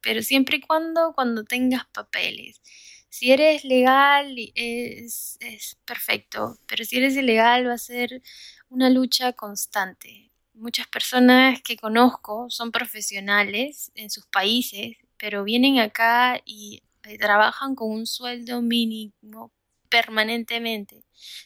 pero 0.00 0.22
siempre 0.22 0.56
y 0.56 0.60
cuando, 0.60 1.12
cuando 1.14 1.44
tengas 1.44 1.84
papeles. 1.86 2.60
Si 3.08 3.30
eres 3.30 3.64
legal 3.64 4.34
es, 4.56 5.36
es 5.40 5.76
perfecto, 5.84 6.58
pero 6.66 6.84
si 6.84 6.96
eres 6.96 7.16
ilegal 7.16 7.68
va 7.68 7.74
a 7.74 7.78
ser 7.78 8.22
una 8.68 8.90
lucha 8.90 9.32
constante. 9.32 10.32
Muchas 10.54 10.88
personas 10.88 11.60
que 11.62 11.76
conozco 11.76 12.50
son 12.50 12.72
profesionales 12.72 13.92
en 13.94 14.10
sus 14.10 14.26
países, 14.26 14.96
pero 15.18 15.44
vienen 15.44 15.78
acá 15.78 16.40
y 16.44 16.82
eh, 17.04 17.16
trabajan 17.18 17.76
con 17.76 17.90
un 17.92 18.06
sueldo 18.06 18.60
mínimo 18.60 19.52
permanentemente. 19.92 21.04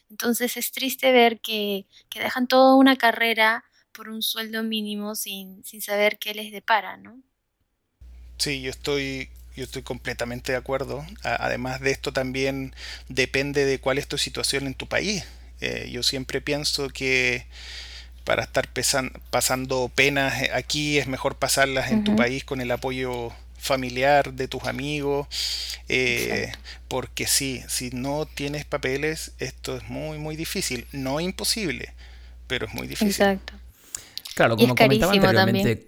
Entonces 0.08 0.56
es 0.56 0.70
triste 0.70 1.10
ver 1.10 1.40
que, 1.40 1.86
dejan 2.14 2.46
toda 2.46 2.76
una 2.76 2.96
carrera 2.96 3.64
por 3.92 4.08
un 4.08 4.22
sueldo 4.22 4.62
mínimo 4.62 5.16
sin, 5.16 5.64
saber 5.82 6.18
qué 6.18 6.32
les 6.32 6.52
depara, 6.52 6.96
¿no? 6.96 7.20
Sí, 8.38 8.62
yo 8.62 8.70
estoy, 8.70 9.28
yo 9.56 9.64
estoy 9.64 9.82
completamente 9.82 10.52
de 10.52 10.58
acuerdo. 10.58 11.04
Además 11.24 11.80
de 11.80 11.90
esto 11.90 12.12
también 12.12 12.72
depende 13.08 13.64
de 13.64 13.80
cuál 13.80 13.98
es 13.98 14.06
tu 14.06 14.16
situación 14.16 14.66
en 14.66 14.74
tu 14.74 14.86
país. 14.86 15.24
Eh, 15.60 15.88
yo 15.90 16.02
siempre 16.04 16.40
pienso 16.40 16.88
que 16.88 17.46
para 18.24 18.44
estar 18.44 18.68
pasando 19.30 19.90
penas 19.94 20.34
aquí 20.52 20.98
es 20.98 21.08
mejor 21.08 21.36
pasarlas 21.36 21.90
en 21.90 22.04
tu 22.04 22.14
país 22.14 22.44
con 22.44 22.60
el 22.60 22.70
apoyo 22.70 23.32
familiar, 23.66 24.32
de 24.32 24.48
tus 24.48 24.64
amigos, 24.64 25.26
eh, 25.88 26.52
porque 26.88 27.26
sí, 27.26 27.62
si 27.68 27.90
no 27.90 28.26
tienes 28.26 28.64
papeles, 28.64 29.32
esto 29.38 29.76
es 29.76 29.88
muy, 29.88 30.18
muy 30.18 30.36
difícil, 30.36 30.86
no 30.92 31.20
imposible, 31.20 31.94
pero 32.46 32.66
es 32.66 32.74
muy 32.74 32.86
difícil. 32.86 33.08
Exacto. 33.08 33.54
Claro, 34.34 34.56
como 34.56 34.74
comentaba 34.74 35.12
anteriormente, 35.12 35.84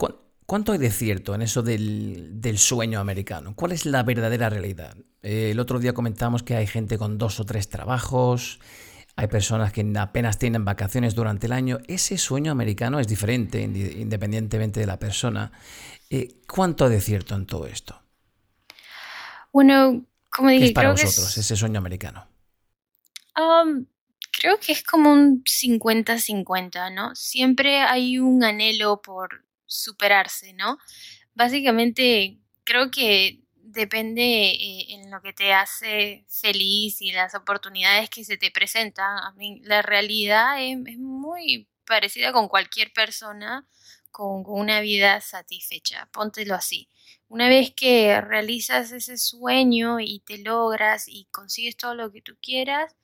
¿Cuánto 0.48 0.72
hay 0.72 0.78
de 0.78 0.90
cierto 0.90 1.34
en 1.34 1.42
eso 1.42 1.62
del, 1.62 2.54
sueño 2.56 3.00
americano? 3.00 3.52
¿Cuál 3.54 3.72
es 3.72 3.84
la 3.84 4.02
verdadera 4.02 4.48
realidad? 4.48 4.96
Eh, 5.22 5.50
el 5.50 5.60
otro 5.60 5.78
día 5.78 5.92
comentamos 5.92 6.42
que 6.42 6.56
hay 6.56 6.66
gente 6.66 6.96
con 6.96 7.18
dos 7.18 7.38
o 7.38 7.44
tres 7.44 7.68
trabajos, 7.68 8.58
hay 9.14 9.26
personas 9.26 9.74
que 9.74 9.84
apenas 9.98 10.38
tienen 10.38 10.64
vacaciones 10.64 11.14
durante 11.14 11.48
el 11.48 11.52
año. 11.52 11.80
Ese 11.86 12.16
sueño 12.16 12.50
americano 12.50 12.98
es 12.98 13.08
diferente 13.08 13.60
independientemente 13.60 14.80
de 14.80 14.86
la 14.86 14.98
persona. 14.98 15.52
Eh, 16.10 16.40
¿Cuánto 16.46 16.88
de 16.88 17.00
cierto 17.00 17.34
en 17.34 17.46
todo 17.46 17.66
esto? 17.66 18.02
Bueno, 19.52 20.06
como 20.28 20.50
dije, 20.50 20.60
¿Qué 20.60 20.68
es 20.68 20.72
para 20.72 20.90
vosotros 20.92 21.36
ese 21.36 21.56
sueño 21.56 21.78
americano? 21.78 22.28
Um, 23.36 23.86
creo 24.32 24.58
que 24.58 24.72
es 24.72 24.82
como 24.82 25.12
un 25.12 25.42
50-50, 25.44 26.92
¿no? 26.94 27.14
Siempre 27.14 27.80
hay 27.82 28.18
un 28.18 28.44
anhelo 28.44 29.00
por 29.02 29.44
superarse, 29.66 30.52
¿no? 30.54 30.78
Básicamente, 31.34 32.38
creo 32.64 32.90
que 32.90 33.42
depende 33.54 34.22
eh, 34.22 34.86
en 34.94 35.10
lo 35.10 35.20
que 35.20 35.32
te 35.32 35.52
hace 35.52 36.24
feliz 36.28 37.00
y 37.00 37.12
las 37.12 37.34
oportunidades 37.34 38.10
que 38.10 38.24
se 38.24 38.36
te 38.36 38.50
presentan. 38.50 39.18
A 39.18 39.32
mí, 39.32 39.60
la 39.64 39.82
realidad 39.82 40.62
es, 40.62 40.98
muy 40.98 41.68
parecida 41.86 42.32
con 42.32 42.48
cualquier 42.48 42.92
persona 42.92 43.66
con, 44.10 44.44
una 44.46 44.80
vida 44.80 45.20
satisfecha, 45.20 46.08
póntelo 46.12 46.54
así. 46.54 46.88
Una 47.28 47.48
vez 47.48 47.72
que 47.74 48.20
realizas 48.20 48.92
ese 48.92 49.16
sueño 49.18 50.00
y 50.00 50.20
te 50.20 50.38
logras 50.38 51.08
y 51.08 51.26
consigues 51.30 51.76
todo 51.76 51.94
lo 51.94 52.12
que 52.12 52.22
tú 52.22 52.36
quieras, 52.40 52.96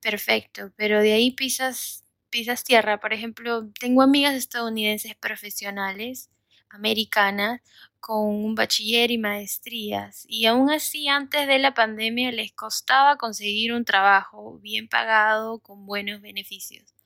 perfecto, 0.00 0.72
pero 0.76 1.00
de 1.00 1.12
ahí 1.14 1.32
pisas 1.32 2.04
pisas 2.30 2.64
tierra. 2.64 3.00
Por 3.00 3.12
ejemplo, 3.12 3.70
tengo 3.80 4.02
amigas 4.02 4.34
estadounidenses 4.34 5.14
profesionales, 5.16 6.30
americanas, 6.70 7.60
con 8.00 8.28
un 8.28 8.54
bachiller 8.54 9.10
y 9.10 9.18
maestrías, 9.18 10.24
y 10.28 10.46
aún 10.46 10.70
así 10.70 11.08
antes 11.08 11.46
de 11.48 11.58
la 11.58 11.74
pandemia 11.74 12.30
les 12.32 12.52
costaba 12.52 13.16
conseguir 13.16 13.72
un 13.72 13.84
trabajo 13.84 14.58
bien 14.60 14.88
pagado 14.88 15.58
con 15.60 15.86
buenos 15.86 16.20
beneficios. 16.20 16.97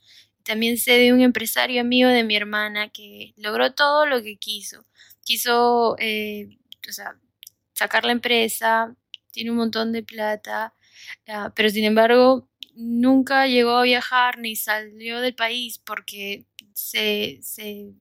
También 0.45 0.79
sé 0.79 0.93
de 0.93 1.13
un 1.13 1.21
empresario 1.21 1.81
amigo 1.81 2.09
de 2.09 2.25
mi 2.25 2.37
hermana 2.37 2.91
que 2.91 3.35
logró 3.37 3.75
todo 3.75 4.07
lo 4.07 4.23
que 4.23 4.37
quiso. 4.37 4.85
Quiso 5.25 5.97
eh, 5.99 6.59
sacar 7.75 8.05
la 8.05 8.13
empresa, 8.13 8.95
tiene 9.31 9.51
un 9.51 9.57
montón 9.59 9.93
de 9.93 10.03
plata, 10.03 10.75
ah, 11.29 11.53
pero 11.55 11.69
sin 11.71 11.85
embargo 11.85 12.49
nunca 12.75 13.47
llegó 13.47 13.77
a 13.77 13.83
viajar 13.85 14.39
ni 14.39 14.57
salió 14.57 15.21
del 15.21 15.35
país 15.35 15.79
porque 15.79 16.47
se, 16.75 17.39
se 17.43 17.95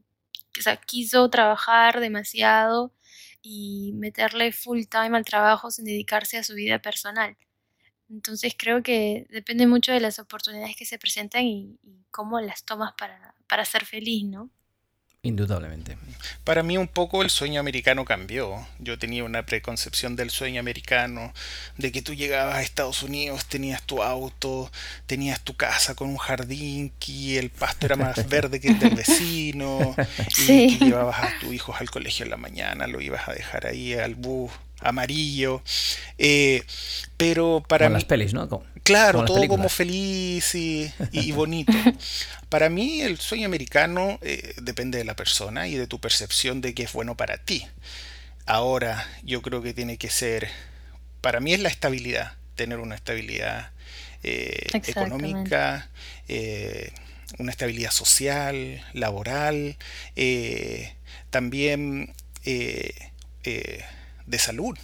quiso 0.86 1.30
trabajar 1.30 1.99
demasiado 1.99 2.93
y 3.41 3.93
meterle 3.95 4.51
full 4.51 4.84
time 4.89 5.17
al 5.17 5.25
trabajo 5.25 5.71
sin 5.71 5.86
dedicarse 5.86 6.38
a 6.38 6.43
su 6.43 6.54
vida 6.56 6.80
personal. 6.80 7.38
Entonces 8.12 8.54
creo 8.58 8.84
que 8.84 9.26
depende 9.30 9.67
mucho 9.67 9.91
de 9.91 10.02
las 10.02 10.19
oportunidades 10.19 10.76
que 10.76 10.86
se 10.86 11.00
presentan 11.00 11.45
y, 11.45 11.80
y 11.82 12.06
cómo 12.12 12.39
las 12.41 12.63
tomas 12.63 12.93
para, 12.97 13.34
para 13.47 13.63
ser 13.65 13.86
feliz, 13.86 14.26
¿no? 14.26 14.50
Indudablemente. 15.24 15.97
Para 16.43 16.63
mí 16.63 16.80
un 16.80 16.88
poco 16.88 17.21
el 17.21 17.30
sueño 17.30 17.60
americano 17.60 18.06
cambió. 18.06 18.67
Yo 18.80 18.97
tenía 18.97 19.24
una 19.24 19.45
preconcepción 19.45 20.15
del 20.15 20.32
sueño 20.32 20.60
americano, 20.60 21.32
de 21.78 21.91
que 21.91 22.02
tú 22.02 22.15
llegabas 22.15 22.56
a 22.56 22.63
Estados 22.63 23.04
Unidos, 23.04 23.45
tenías 23.45 23.84
tu 23.84 24.02
auto, 24.02 24.71
tenías 25.06 25.39
tu 25.41 25.56
casa 25.56 25.93
con 25.93 26.10
un 26.10 26.17
jardín, 26.17 26.91
y 27.06 27.38
el 27.38 27.52
pasto 27.52 27.86
era 27.86 27.97
más 27.97 28.28
verde 28.30 28.60
que 28.60 28.69
el 28.69 28.80
del 28.80 28.95
vecino, 28.95 29.95
y 30.39 30.78
que 30.80 30.86
llevabas 30.86 31.19
a 31.19 31.39
tus 31.39 31.54
hijos 31.54 31.80
al 31.80 31.91
colegio 31.91 32.26
en 32.26 32.32
la 32.32 32.38
mañana, 32.38 32.88
lo 32.88 33.00
ibas 33.00 33.30
a 33.30 33.34
dejar 33.34 33.67
ahí 33.67 33.93
al 33.93 34.15
bus 34.15 34.52
amarillo. 34.82 35.62
Eh, 36.17 36.63
pero 37.17 37.63
para 37.67 37.89
las 37.89 38.06
pelis, 38.06 38.34
¿no? 38.34 38.48
claro, 38.84 39.26
todo 39.26 39.48
como 39.48 39.70
feliz 39.70 40.56
y, 40.56 40.91
bonito. 41.34 41.74
para 42.50 42.70
mí 42.70 43.02
el 43.02 43.20
sueño 43.20 43.46
americano 43.46 44.20
eh, 44.22 44.54
depende 44.62 44.98
de 44.98 45.06
la 45.06 45.15
persona 45.15 45.67
y 45.67 45.76
de 45.76 45.88
tu 45.88 46.00
percepción 46.00 46.62
de 46.62 46.74
que 46.74 46.84
es 46.84 46.94
bueno 46.94 47.15
para 47.15 47.38
ti. 47.38 47.65
Ahora, 48.46 49.08
yo 49.24 49.41
creo 49.41 49.62
que 49.62 49.74
tiene 49.74 49.98
que 49.98 50.10
ser, 50.10 50.50
para 51.22 51.39
mí 51.39 51.54
es 51.54 51.60
la 51.60 51.70
estabilidad, 51.70 52.34
tener 52.56 52.80
una 52.80 52.96
estabilidad 52.96 53.72
eh, 54.24 54.67
económica, 54.88 55.89
una 57.38 57.52
estabilidad 57.52 57.91
social, 57.91 58.84
laboral, 58.94 59.78
también 61.30 62.13
de 64.26 64.40
salud, 64.40 64.78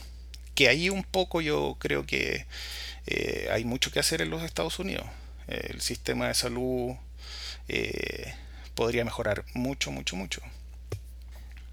que 0.55 0.69
ahí 0.69 0.89
un 0.89 1.03
poco 1.03 1.41
yo 1.41 1.77
creo 1.79 2.05
que 2.05 2.45
eh, 3.05 3.47
hay 3.51 3.63
mucho 3.63 3.91
que 3.91 3.99
hacer 3.99 4.21
en 4.21 4.29
los 4.29 4.43
Estados 4.43 4.79
Unidos. 4.79 5.05
el 5.47 5.79
sistema 5.81 6.27
de 6.27 6.33
salud 6.33 6.95
eh, 7.67 8.33
podría 8.75 9.03
mejorar 9.03 9.43
mucho, 9.53 9.91
mucho, 9.91 10.15
mucho. 10.15 10.41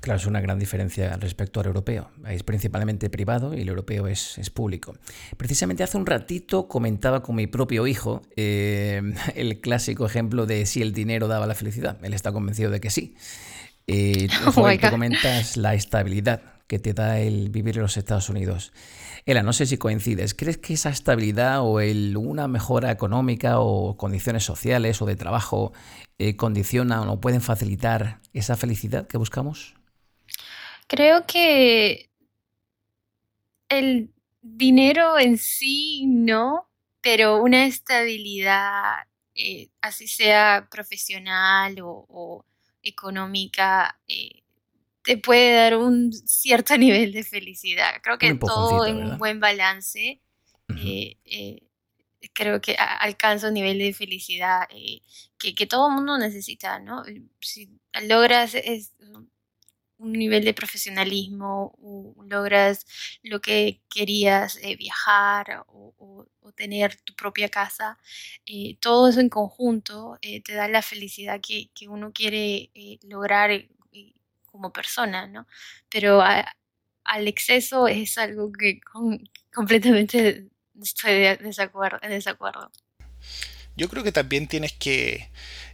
Claro, 0.00 0.20
es 0.20 0.26
una 0.26 0.40
gran 0.42 0.58
diferencia 0.58 1.16
respecto 1.16 1.60
al 1.60 1.66
europeo. 1.66 2.10
Es 2.28 2.42
principalmente 2.42 3.08
privado 3.08 3.54
y 3.54 3.62
el 3.62 3.68
europeo 3.68 4.06
es, 4.06 4.38
público. 4.50 4.94
Precisamente 5.38 5.82
hace 5.82 5.96
un 5.96 6.04
ratito 6.04 6.68
comentaba 6.68 7.22
con 7.22 7.36
mi 7.36 7.46
propio 7.46 7.86
hijo 7.86 8.20
eh, 8.36 9.00
el 9.34 9.60
clásico 9.60 10.04
ejemplo 10.04 10.46
de 10.46 10.66
si 10.66 10.82
el 10.82 10.92
dinero 10.92 11.26
daba 11.26 11.46
la 11.46 11.54
felicidad. 11.54 11.96
Él 12.04 12.12
está 12.12 12.32
convencido 12.32 12.70
de 12.70 12.80
que 12.80 12.90
sí. 12.90 13.16
Y 13.86 14.28
oh 14.46 14.66
comentas 14.90 15.58
la 15.58 15.74
estabilidad 15.74 16.53
que 16.66 16.78
te 16.78 16.94
da 16.94 17.20
el 17.20 17.50
vivir 17.50 17.76
en 17.76 17.82
los 17.82 17.96
Estados 17.96 18.28
Unidos. 18.28 18.72
Ela, 19.26 19.42
no 19.42 19.52
sé 19.52 19.66
si 19.66 19.78
coincides. 19.78 20.34
¿Crees 20.34 20.58
que 20.58 20.74
esa 20.74 20.90
estabilidad 20.90 21.60
o 21.60 21.80
una 22.18 22.48
mejora 22.48 22.90
económica 22.90 23.60
o 23.60 23.96
condiciones 23.96 24.44
sociales 24.44 25.00
o 25.00 25.06
de 25.06 25.16
trabajo 25.16 25.72
eh, 26.18 26.36
condicionan 26.36 27.08
o 27.08 27.20
pueden 27.20 27.40
facilitar 27.40 28.20
esa 28.32 28.56
felicidad 28.56 29.06
que 29.06 29.18
buscamos? 29.18 29.74
Creo 30.86 31.26
que 31.26 32.10
el 33.68 34.10
dinero 34.42 35.18
en 35.18 35.38
sí 35.38 36.06
no, 36.06 36.68
pero 37.00 37.42
una 37.42 37.66
estabilidad, 37.66 39.06
eh, 39.34 39.70
así 39.80 40.06
sea 40.06 40.68
profesional 40.70 41.76
o, 41.82 42.44
económica, 42.82 43.98
eh, 44.06 44.43
te 45.04 45.18
puede 45.18 45.54
dar 45.54 45.76
un 45.76 46.12
cierto 46.12 46.76
nivel 46.78 47.12
de 47.12 47.22
felicidad. 47.22 48.00
Creo 48.02 48.18
que 48.18 48.34
todo 48.34 48.86
en 48.86 48.96
un 48.96 49.18
buen 49.18 49.38
balance, 49.38 50.20
eh, 50.76 51.16
eh, 51.24 51.62
creo 52.32 52.60
que 52.60 52.74
alcanza 52.74 53.48
un 53.48 53.54
nivel 53.54 53.78
de 53.78 53.92
felicidad 53.92 54.66
eh, 54.70 55.02
que, 55.38 55.66
todo 55.66 55.88
el 55.88 55.94
mundo 55.94 56.18
necesita, 56.18 56.80
¿no? 56.80 57.04
Si 57.38 57.70
logras 58.02 58.56
un 59.98 60.12
nivel 60.12 60.44
de 60.44 60.54
profesionalismo, 60.54 61.78
logras 62.26 62.86
lo 63.22 63.40
que 63.40 63.82
querías, 63.90 64.58
viajar 64.78 65.64
o, 65.68 66.26
tener 66.56 66.94
tu 67.00 67.14
propia 67.16 67.48
casa, 67.48 67.98
todo 68.78 69.08
eso 69.08 69.18
en 69.18 69.28
conjunto 69.28 70.18
te 70.20 70.54
da 70.54 70.68
la 70.68 70.82
felicidad 70.82 71.40
que, 71.40 71.68
que 71.74 71.88
uno 71.88 72.12
quiere 72.12 72.70
lograr 73.02 73.50
como 74.54 74.72
persona, 74.72 75.26
¿no? 75.26 75.48
Pero 75.88 76.22
al 76.22 77.26
exceso 77.26 77.88
es 77.88 78.16
algo 78.18 78.52
que 78.52 78.80
completamente 79.52 80.46
estoy 80.80 81.14
de 81.14 81.36
desacuerdo, 81.38 81.98
en 82.02 82.10
desacuerdo. 82.10 82.70
Yo 83.76 83.88
creo 83.88 84.04
que 84.04 84.12
también 84.12 84.46
tienes 84.46 84.72
que, 84.72 85.28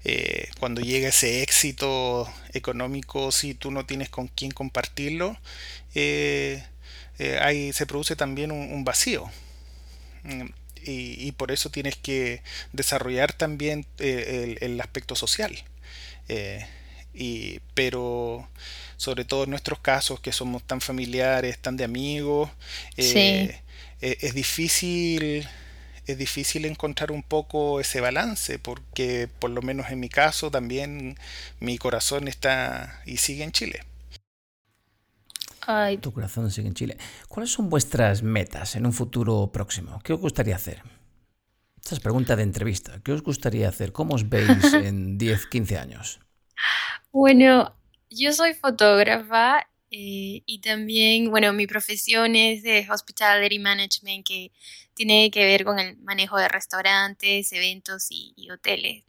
eh, 0.04 0.48
cuando 0.58 0.80
llega 0.80 1.08
ese 1.08 1.42
éxito 1.42 2.26
económico, 2.54 3.32
si 3.32 3.52
tú 3.52 3.70
no 3.70 3.84
tienes 3.84 4.08
con 4.08 4.28
quién 4.28 4.50
compartirlo, 4.50 5.36
eh, 5.94 6.64
eh, 7.18 7.38
ahí 7.42 7.74
se 7.74 7.84
produce 7.84 8.16
también 8.16 8.50
un, 8.50 8.82
vacío. 8.82 9.30
Mm, 10.22 10.46
y, 10.86 11.32
por 11.32 11.52
eso 11.52 11.68
tienes 11.68 11.96
que 11.96 12.42
desarrollar 12.72 13.34
también 13.34 13.84
el, 13.98 14.80
aspecto 14.80 15.14
social. 15.16 15.52
Y, 17.14 17.60
pero 17.74 18.48
sobre 18.96 19.24
todo 19.24 19.44
en 19.44 19.50
nuestros 19.50 19.80
casos 19.80 20.20
que 20.20 20.32
somos 20.32 20.62
tan 20.62 20.80
familiares, 20.80 21.58
tan 21.58 21.76
de 21.76 21.84
amigos, 21.84 22.50
eh, 22.96 23.60
e, 24.00 24.18
es 24.20 24.34
difícil 24.34 25.46
es 26.06 26.18
difícil 26.18 26.64
encontrar 26.64 27.12
un 27.12 27.22
poco 27.22 27.80
ese 27.80 28.00
balance 28.00 28.58
porque 28.58 29.28
por 29.38 29.50
lo 29.50 29.62
menos 29.62 29.90
en 29.90 30.00
mi 30.00 30.08
caso 30.08 30.50
también 30.50 31.16
mi 31.60 31.78
corazón 31.78 32.28
está 32.28 33.00
y 33.06 33.18
sigue 33.18 33.44
en 33.44 33.52
Chile. 33.52 33.84
Ay. 35.66 35.98
Tu 35.98 36.12
corazón 36.12 36.50
sigue 36.50 36.68
en 36.68 36.74
Chile. 36.74 36.96
¿Cuáles 37.28 37.52
son 37.52 37.68
vuestras 37.68 38.22
metas 38.22 38.76
en 38.76 38.86
un 38.86 38.92
futuro 38.92 39.50
próximo? 39.52 40.00
¿Qué 40.02 40.12
os 40.12 40.20
gustaría 40.20 40.56
hacer? 40.56 40.82
Esta 41.76 41.94
es 41.94 42.00
pregunta 42.00 42.34
de 42.34 42.42
entrevista. 42.42 43.00
¿Qué 43.04 43.12
os 43.12 43.22
gustaría 43.22 43.68
hacer? 43.68 43.92
¿Cómo 43.92 44.14
os 44.14 44.28
veis 44.28 44.72
en 44.74 45.18
10, 45.18 45.46
15 45.46 45.78
años? 45.78 46.20
Bueno, 47.12 47.76
yo 48.08 48.32
soy 48.32 48.54
fotógrafa 48.54 49.68
eh, 49.90 50.42
y 50.46 50.60
también, 50.60 51.30
bueno, 51.30 51.52
mi 51.52 51.66
profesión 51.66 52.36
es 52.36 52.62
de 52.62 52.86
Hospitality 52.88 53.58
Management, 53.58 54.24
que 54.26 54.52
tiene 54.94 55.30
que 55.32 55.44
ver 55.44 55.64
con 55.64 55.78
el 55.80 55.96
manejo 55.98 56.38
de 56.38 56.48
restaurantes, 56.48 57.52
eventos 57.52 58.06
y, 58.10 58.48
hoteles. 58.50 59.04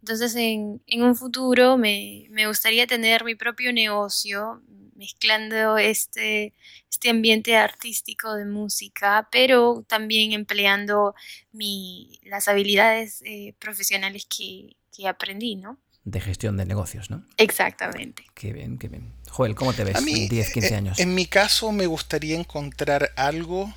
Entonces, 0.00 0.34
en, 0.36 0.82
en 0.86 1.02
un 1.04 1.14
futuro 1.16 1.76
me, 1.78 2.28
gustaría 2.46 2.86
tener 2.88 3.24
mi 3.24 3.36
propio 3.36 3.72
negocio 3.72 4.62
mezclando 4.96 5.78
este, 5.78 6.54
este 6.90 7.10
ambiente 7.10 7.56
artístico 7.56 8.34
de 8.34 8.46
música, 8.46 9.28
pero 9.30 9.84
también 9.88 10.32
empleando 10.32 11.14
mi, 11.52 12.18
las 12.24 12.48
habilidades 12.48 13.22
eh, 13.24 13.54
profesionales 13.60 14.26
que 14.26 14.76
aprendí, 15.08 15.56
¿no? 15.56 15.78
De 16.04 16.20
gestión 16.20 16.56
de 16.56 16.66
negocios, 16.66 17.10
¿no? 17.10 17.22
Exactamente. 17.38 18.24
Qué 18.34 18.52
bien, 18.52 18.78
qué 18.78 18.88
bien. 18.88 19.12
Joel, 19.30 19.54
¿cómo 19.54 19.72
te 19.72 19.84
ves 19.84 19.96
en 19.96 20.28
10, 20.28 20.52
15 20.52 20.68
eh, 20.68 20.76
años? 20.76 20.98
En 20.98 21.14
mi 21.14 21.26
caso 21.26 21.72
me 21.72 21.86
gustaría 21.86 22.38
encontrar 22.38 23.10
algo 23.16 23.72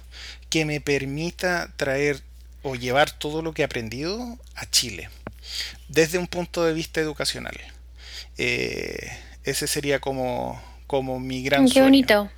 que 0.49 0.65
me 0.65 0.81
permita 0.81 1.73
traer 1.77 2.21
o 2.63 2.75
llevar 2.75 3.11
todo 3.11 3.41
lo 3.41 3.53
que 3.53 3.61
he 3.61 3.65
aprendido 3.65 4.37
a 4.55 4.69
Chile, 4.69 5.09
desde 5.87 6.17
un 6.17 6.27
punto 6.27 6.65
de 6.65 6.73
vista 6.73 6.99
educacional. 6.99 7.55
Eh, 8.37 9.09
ese 9.43 9.67
sería 9.67 9.99
como, 9.99 10.61
como 10.85 11.19
mi 11.19 11.43
gran 11.43 11.69
Qué 11.69 11.81
bonito. 11.81 12.29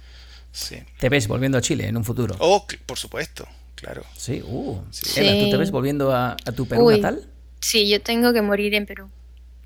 Sí. 0.52 0.78
¿Te 1.00 1.10
ves 1.10 1.28
volviendo 1.28 1.58
a 1.58 1.62
Chile 1.62 1.88
en 1.88 1.98
un 1.98 2.04
futuro? 2.04 2.36
Oh, 2.40 2.66
por 2.86 2.98
supuesto, 2.98 3.48
claro. 3.76 4.04
Sí, 4.16 4.44
uh. 4.46 4.82
¿tú 4.92 5.50
te 5.50 5.58
ves 5.58 5.72
volviendo 5.72 6.14
a, 6.14 6.36
tu 6.56 6.68
Perú 6.68 6.92
natal? 6.92 7.28
Sí, 7.60 7.90
yo 7.90 8.02
tengo 8.02 8.34
que 8.34 8.42
morir 8.42 8.76
en 8.76 8.86
Perú. 8.86 9.10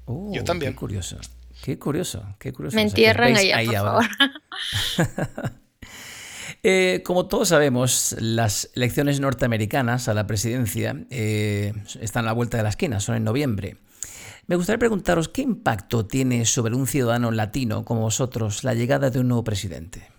Yo 0.08 0.44
también. 0.44 0.74
Qué 0.74 0.76
curioso. 0.78 1.18
Qué 1.64 1.80
curioso, 1.80 2.36
qué 2.40 2.52
curioso. 2.52 2.76
Me 2.76 2.82
entierran 2.82 3.36
allá, 3.38 3.64
por 3.64 3.76
favor. 3.76 4.06
Eh, 6.66 7.02
como 7.04 7.28
todos 7.28 7.50
sabemos, 7.50 8.16
las 8.20 8.70
elecciones 8.74 9.20
norteamericanas 9.20 10.08
a 10.08 10.14
la 10.14 10.26
presidencia 10.28 10.96
eh, 11.10 11.74
están 12.00 12.24
a 12.24 12.28
la 12.28 12.32
vuelta 12.32 12.56
de 12.56 12.64
la 12.64 12.70
esquina, 12.70 13.02
son 13.02 13.18
en 13.18 13.26
noviembre. 13.26 13.76
Me 14.48 14.56
gustaría 14.56 14.80
preguntaros 14.80 15.28
qué 15.28 15.42
impacto 15.42 16.06
tiene 16.06 16.46
sobre 16.46 16.76
un 16.76 16.88
ciudadano 16.88 17.32
latino 17.32 17.84
como 17.84 18.02
vosotros 18.02 18.64
la 18.64 18.74
llegada 18.74 19.10
de 19.10 19.20
un 19.20 19.28
nuevo 19.28 19.44
presidente. 19.44 20.10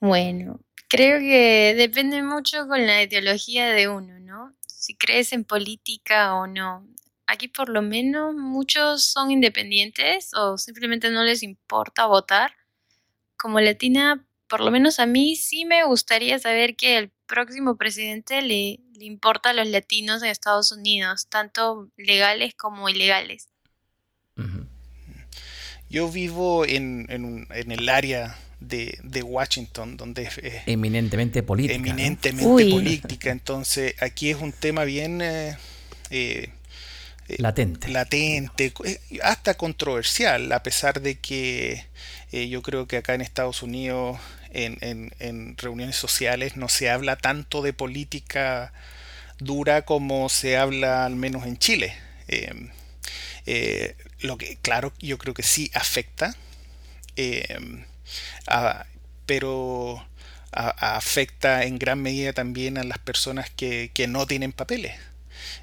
Bueno, 0.00 0.58
creo 0.88 1.20
que 1.20 1.74
depende 1.76 2.22
mucho 2.24 2.66
con 2.66 2.84
la 2.84 3.04
ideología 3.04 3.68
de 3.68 3.86
uno, 3.86 4.18
¿no? 4.18 4.52
Si 4.66 4.96
crees 4.96 5.32
en 5.32 5.44
política 5.44 6.34
o 6.34 6.48
no. 6.48 6.84
Aquí 7.32 7.48
por 7.48 7.70
lo 7.70 7.80
menos 7.80 8.34
muchos 8.34 9.04
son 9.04 9.30
independientes 9.30 10.34
o 10.34 10.58
simplemente 10.58 11.08
no 11.08 11.24
les 11.24 11.42
importa 11.42 12.04
votar. 12.04 12.52
Como 13.38 13.58
latina, 13.58 14.26
por 14.48 14.60
lo 14.60 14.70
menos 14.70 15.00
a 15.00 15.06
mí 15.06 15.34
sí 15.34 15.64
me 15.64 15.82
gustaría 15.84 16.38
saber 16.38 16.76
que 16.76 16.98
el 16.98 17.10
próximo 17.26 17.78
presidente 17.78 18.42
le, 18.42 18.80
le 18.98 19.06
importa 19.06 19.48
a 19.48 19.52
los 19.54 19.66
latinos 19.66 20.22
en 20.22 20.28
Estados 20.28 20.72
Unidos, 20.72 21.26
tanto 21.30 21.88
legales 21.96 22.52
como 22.54 22.90
ilegales. 22.90 23.48
Yo 25.88 26.10
vivo 26.10 26.66
en, 26.66 27.06
en, 27.08 27.46
en 27.48 27.72
el 27.72 27.88
área 27.88 28.36
de, 28.60 28.98
de, 29.02 29.22
Washington, 29.22 29.96
donde 29.96 30.24
es 30.24 30.38
eminentemente 30.66 31.42
política. 31.42 31.76
Eminentemente 31.76 32.70
política, 32.70 33.30
entonces 33.30 33.94
aquí 34.02 34.28
es 34.28 34.36
un 34.36 34.52
tema 34.52 34.84
bien... 34.84 35.22
Eh, 35.22 35.56
eh, 36.12 36.50
eh, 36.50 36.52
latente. 37.38 37.88
latente, 37.88 38.72
eh, 38.84 39.00
hasta 39.22 39.54
controversial, 39.54 40.50
a 40.52 40.62
pesar 40.62 41.00
de 41.00 41.18
que 41.18 41.86
eh, 42.32 42.48
yo 42.48 42.62
creo 42.62 42.86
que 42.86 42.98
acá 42.98 43.14
en 43.14 43.20
Estados 43.20 43.62
Unidos, 43.62 44.18
en, 44.50 45.56
reuniones 45.56 45.96
sociales, 45.96 46.56
no 46.56 46.68
se 46.68 46.90
habla 46.90 47.16
tanto 47.16 47.62
de 47.62 47.72
política 47.72 48.72
dura 49.38 49.82
como 49.82 50.28
se 50.28 50.56
habla 50.56 51.06
al 51.06 51.16
menos 51.16 51.46
en 51.46 51.56
Chile. 51.58 51.94
Em, 52.28 52.70
lo 54.20 54.36
que, 54.38 54.56
claro, 54.62 54.92
yo 55.00 55.18
creo 55.18 55.34
que 55.34 55.42
sí 55.42 55.70
afecta, 55.74 56.36
em, 57.16 57.84
pero 59.26 60.06
afecta 60.52 61.64
en 61.64 61.78
gran 61.78 62.02
medida 62.02 62.34
también 62.34 62.76
a 62.76 62.84
las 62.84 62.98
personas 62.98 63.50
que 63.50 64.06
no 64.08 64.26
tienen 64.26 64.52
papeles. 64.52 64.92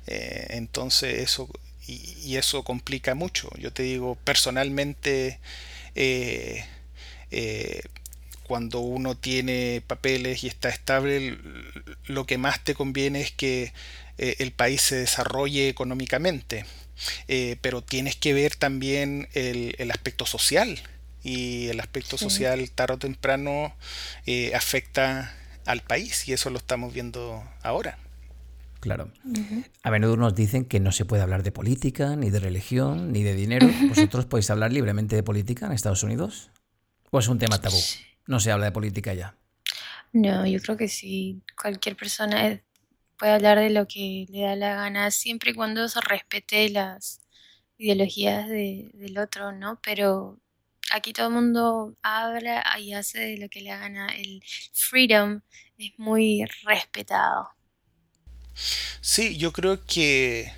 Eh, 0.08 0.48
entonces 0.52 1.20
eso 1.20 1.50
y, 1.88 2.38
eso 2.38 2.64
complica 2.64 3.16
mucho. 3.16 3.50
Yo 3.58 3.74
te 3.74 3.84
digo, 3.84 4.16
personalmente, 4.24 5.40
eh, 5.96 6.66
eh, 7.32 7.82
cuando 8.44 8.80
uno 8.80 9.18
tiene 9.18 9.82
papeles 9.86 10.44
y 10.44 10.48
está 10.48 10.70
estable, 10.70 11.38
lo 12.06 12.26
que 12.26 12.38
más 12.38 12.64
te 12.64 12.76
conviene 12.76 13.22
es 13.22 13.32
que 13.32 13.74
el 14.18 14.52
país 14.52 14.82
se 14.82 14.98
desarrolle 14.98 15.70
económicamente. 15.70 16.66
pero 17.62 17.82
tienes 17.82 18.16
que 18.18 18.34
ver 18.34 18.56
también 18.56 19.30
el, 19.34 19.92
aspecto 19.92 20.26
social. 20.26 20.80
Y 21.24 21.68
el 21.70 21.80
aspecto 21.80 22.18
social 22.18 22.70
tarde 22.72 22.94
o 22.96 22.98
temprano 23.00 23.76
afecta 24.54 25.34
al 25.66 25.82
país 25.82 26.28
y 26.28 26.34
eso 26.34 26.50
lo 26.50 26.58
estamos 26.58 26.94
viendo 26.94 27.44
ahora. 27.62 27.98
Claro. 28.80 29.12
A 29.84 29.92
menudo 29.92 30.16
nos 30.16 30.36
dicen 30.36 30.66
que 30.66 30.80
no 30.80 30.92
se 30.92 31.06
puede 31.06 31.22
hablar 31.22 31.44
de 31.44 31.52
política, 31.52 32.16
ni 32.16 32.30
de 32.30 32.40
religión, 32.40 33.12
ni 33.12 33.24
de 33.24 33.36
dinero. 33.36 33.70
¿Vosotros 33.90 34.26
podéis 34.26 34.50
hablar 34.50 34.72
libremente 34.72 35.16
de 35.16 35.24
política 35.24 35.66
en 35.66 35.74
Estados 35.74 36.04
Unidos? 36.04 36.52
¿O 37.12 37.20
es 37.20 37.28
un 37.28 37.40
tema 37.40 37.60
tabú? 37.60 37.78
No 38.28 38.40
se 38.40 38.52
habla 38.52 38.66
de 38.66 38.72
política 38.72 39.14
ya. 39.14 39.36
No, 40.14 40.46
yo 40.46 40.60
creo 40.62 40.78
que 40.78 40.88
sí. 40.88 41.42
Cualquier 41.60 41.96
persona 41.96 42.62
puede 43.18 43.34
hablar 43.34 43.60
de 43.60 43.70
lo 43.70 43.88
que 43.88 44.26
le 44.30 44.42
da 44.42 44.56
la 44.56 44.76
gana, 44.76 45.12
siempre 45.12 45.52
y 45.52 45.54
cuando 45.54 45.88
se 45.90 46.00
respete 46.02 46.70
las 46.70 47.20
ideologías 47.78 48.48
del 48.48 49.18
otro, 49.18 49.52
¿no? 49.52 49.80
Pero 49.82 50.40
aquí 50.94 51.12
todo 51.12 51.28
el 51.28 51.34
mundo 51.34 51.96
habla 52.02 52.64
y 52.80 52.94
hace 52.94 53.20
de 53.20 53.38
lo 53.38 53.50
que 53.50 53.62
le 53.62 53.72
da 53.72 53.80
gana. 53.80 54.08
El 54.08 54.42
freedom 54.74 55.42
es 55.78 55.92
muy 55.98 56.46
respetado. 56.64 57.50
Sí, 59.02 59.38
yo 59.38 59.54
creo 59.54 59.84
que, 59.86 60.52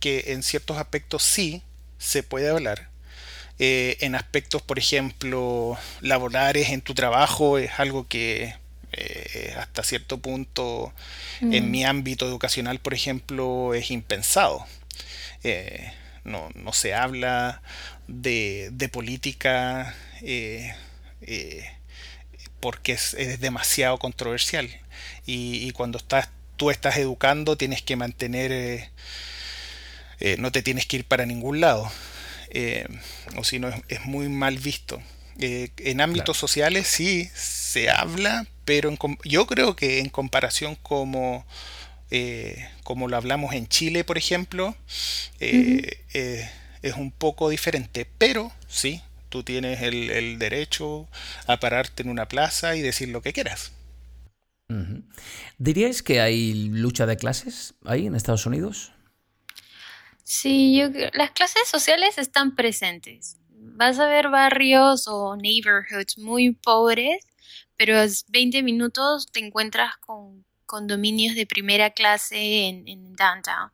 que 0.00 0.32
en 0.32 0.42
ciertos 0.42 0.78
aspectos 0.78 1.22
sí 1.22 1.62
se 1.98 2.22
puede 2.22 2.48
hablar. 2.48 2.90
Eh, 3.62 3.98
en 4.00 4.14
aspectos, 4.14 4.62
por 4.62 4.78
ejemplo, 4.78 5.76
laborales 6.00 6.70
en 6.70 6.80
tu 6.80 6.94
trabajo 6.94 7.58
es 7.58 7.70
algo 7.78 8.08
que 8.08 8.54
eh, 8.92 9.54
hasta 9.58 9.82
cierto 9.82 10.16
punto 10.16 10.94
en 11.42 11.68
mm. 11.68 11.70
mi 11.70 11.84
ámbito 11.84 12.26
educacional, 12.26 12.78
por 12.78 12.94
ejemplo, 12.94 13.74
es 13.74 13.90
impensado. 13.90 14.66
Eh, 15.44 15.92
no, 16.24 16.48
no, 16.54 16.72
se 16.72 16.94
habla 16.94 17.60
de, 18.08 18.70
de 18.72 18.88
política 18.88 19.94
porque 22.60 22.92
es, 22.92 23.12
es, 23.12 23.40
demasiado 23.40 23.98
controversial. 23.98 24.70
Y, 25.26 25.68
y 25.68 25.72
cuando 25.72 25.98
estás 25.98 26.30
tú 26.60 26.70
estás 26.70 26.98
educando 26.98 27.56
tienes 27.56 27.80
que 27.80 27.96
mantener, 27.96 28.52
eh, 28.52 28.90
eh, 30.20 30.36
no 30.38 30.52
te 30.52 30.60
tienes 30.60 30.84
que 30.84 30.98
ir 30.98 31.04
para 31.06 31.24
ningún 31.24 31.58
lado, 31.58 31.90
eh, 32.50 32.86
o 33.38 33.44
si 33.44 33.58
no 33.58 33.70
es, 33.88 34.04
muy 34.04 34.28
mal 34.28 34.58
visto. 34.58 35.00
en 35.38 36.02
ámbitos 36.02 36.36
sociales 36.36 36.86
sí 36.86 37.30
se 37.34 37.88
habla, 37.88 38.46
pero 38.66 38.94
yo 39.24 39.46
creo 39.46 39.74
que 39.74 40.00
en 40.00 40.10
comparación 40.10 40.76
como, 40.82 41.46
como 42.82 43.08
lo 43.08 43.16
hablamos 43.16 43.54
en 43.54 43.66
Chile, 43.66 44.04
por 44.04 44.18
ejemplo, 44.18 44.76
es 45.38 46.94
un 46.94 47.10
poco 47.10 47.48
diferente, 47.48 48.06
pero 48.18 48.52
sí, 48.68 49.00
tú 49.30 49.44
tienes 49.44 49.80
el, 49.80 50.10
el 50.10 50.38
derecho 50.38 51.08
a 51.46 51.58
pararte 51.58 52.02
en 52.02 52.10
una 52.10 52.28
plaza 52.28 52.76
y 52.76 52.82
decir 52.82 53.08
lo 53.08 53.22
que 53.22 53.32
quieras. 53.32 53.72
¿Diríais 55.58 56.02
que 56.02 56.20
hay 56.20 56.54
lucha 56.54 57.06
de 57.06 57.16
clases 57.16 57.74
ahí 57.84 58.06
en 58.06 58.14
Estados 58.14 58.46
Unidos? 58.46 58.92
Sí, 60.22 60.80
las 61.14 61.32
clases 61.32 61.66
sociales 61.68 62.16
están 62.18 62.54
presentes. 62.54 63.36
Vas 63.50 63.98
a 63.98 64.06
ver 64.06 64.28
barrios 64.28 65.08
o 65.08 65.36
neighborhoods 65.36 66.18
muy 66.18 66.52
pobres, 66.52 67.26
pero 67.76 67.98
a 67.98 68.06
20 68.28 68.62
minutos 68.62 69.26
te 69.32 69.40
encuentras 69.40 69.96
con 69.98 70.44
condominios 70.66 71.34
de 71.34 71.46
primera 71.46 71.90
clase 71.90 72.68
en, 72.68 72.86
en 72.86 73.14
downtown. 73.16 73.72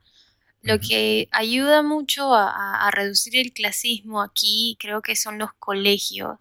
Lo 0.67 0.81
que 0.81 1.29
ayuda 1.31 1.83
mucho 1.83 2.35
a, 2.35 2.91
reducir 2.91 3.37
el 3.37 3.53
clasismo 3.53 4.21
aquí 4.21 4.77
creo 4.81 5.01
que 5.01 5.15
son 5.17 5.39
los 5.39 5.51
colegios, 5.59 6.39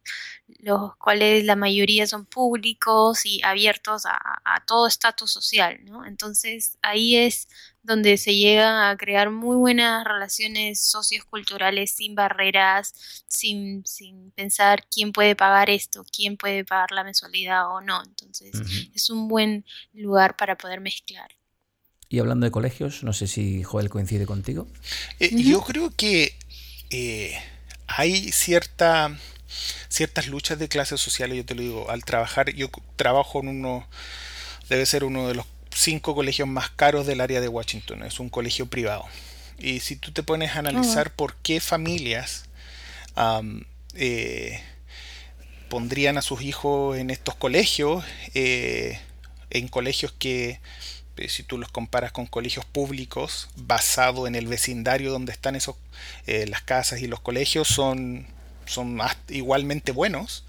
los 0.59 0.95
cuales 0.97 1.43
la 1.43 1.55
mayoría 1.55 2.07
son 2.07 2.25
públicos 2.25 3.25
y 3.25 3.41
abiertos 3.43 4.05
a, 4.05 4.63
todo 4.65 4.87
estatus 4.87 5.31
social, 5.31 5.79
¿no? 5.85 6.05
Entonces 6.05 6.77
ahí 6.81 7.17
es 7.17 7.47
donde 7.83 8.17
se 8.17 8.35
llega 8.35 8.89
a 8.89 8.97
crear 8.97 9.29
muy 9.29 9.57
buenas 9.57 10.03
relaciones 10.03 10.79
socioculturales 10.81 11.91
sin 11.91 12.15
barreras, 12.15 12.93
sin, 13.27 13.85
sin 13.85 14.31
pensar 14.31 14.87
quién 14.89 15.11
puede 15.11 15.35
pagar 15.35 15.69
esto, 15.69 16.03
quién 16.11 16.35
puede 16.35 16.65
pagar 16.65 16.91
la 16.91 17.03
mensualidad 17.03 17.69
o 17.69 17.81
no. 17.81 18.01
Entonces 18.03 18.55
es 18.93 19.09
un 19.11 19.27
buen 19.27 19.65
lugar 19.93 20.35
para 20.35 20.57
poder 20.57 20.81
mezclar. 20.81 21.29
Y 22.09 22.19
hablando 22.19 22.45
de 22.45 22.51
colegios, 22.51 23.03
no 23.03 23.13
sé 23.13 23.27
si 23.27 23.63
Joel 23.63 23.89
coincide 23.89 24.25
contigo. 24.25 24.67
Eh, 25.19 25.31
yo 25.33 25.61
creo 25.61 25.91
que 25.95 26.35
eh, 26.91 27.35
hay 27.87 28.31
cierta, 28.31 29.17
ciertas 29.89 30.27
luchas 30.27 30.59
de 30.59 30.67
clases 30.67 31.01
sociales, 31.01 31.37
yo 31.37 31.45
te 31.45 31.55
lo 31.55 31.61
digo, 31.61 31.89
al 31.89 32.05
trabajar, 32.05 32.53
yo 32.53 32.69
trabajo 32.95 33.39
en 33.39 33.47
uno, 33.47 33.87
debe 34.69 34.85
ser 34.85 35.03
uno 35.03 35.27
de 35.27 35.35
los 35.35 35.45
cinco 35.71 36.13
colegios 36.15 36.47
más 36.47 36.69
caros 36.69 37.07
del 37.07 37.21
área 37.21 37.41
de 37.41 37.47
Washington, 37.47 38.03
es 38.03 38.19
un 38.19 38.29
colegio 38.29 38.67
privado. 38.67 39.05
Y 39.57 39.79
si 39.79 39.95
tú 39.95 40.11
te 40.11 40.21
pones 40.21 40.55
a 40.55 40.59
analizar 40.59 41.07
oh. 41.07 41.15
por 41.15 41.35
qué 41.37 41.59
familias 41.59 42.45
eh, 43.95 44.61
pondrían 45.69 46.17
a 46.17 46.21
sus 46.21 46.41
hijos 46.43 46.97
en 46.97 47.09
estos 47.09 47.35
colegios, 47.35 48.03
en 48.33 49.67
colegios 49.69 50.13
que 50.17 50.59
eh, 51.17 51.29
si 51.29 51.43
tú 51.43 51.57
los 51.57 51.69
comparas 51.69 52.11
con 52.11 52.25
colegios 52.25 52.65
públicos, 52.65 53.49
basado 53.55 54.27
en 54.27 54.35
el 54.35 54.47
vecindario 54.47 55.11
donde 55.11 55.31
están 55.31 55.55
esos, 55.55 55.75
eh, 56.27 56.45
las 56.47 56.61
casas 56.61 57.01
y 57.01 57.07
los 57.07 57.19
colegios, 57.19 57.67
son, 57.67 58.27
son 58.65 58.99
igualmente 59.29 59.91
buenos, 59.91 60.45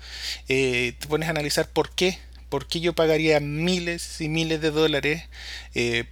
eh, 0.49 0.95
te 0.99 1.07
pones 1.07 1.29
a 1.29 1.31
analizar 1.31 1.69
por 1.69 1.91
qué. 1.91 2.19
¿Por 2.49 2.69
qué 2.69 2.79
yo 2.79 2.93
pagaría 2.93 3.41
miles 3.41 4.21
y 4.21 4.29
miles 4.29 4.61
de 4.61 4.71
dólares 4.71 5.25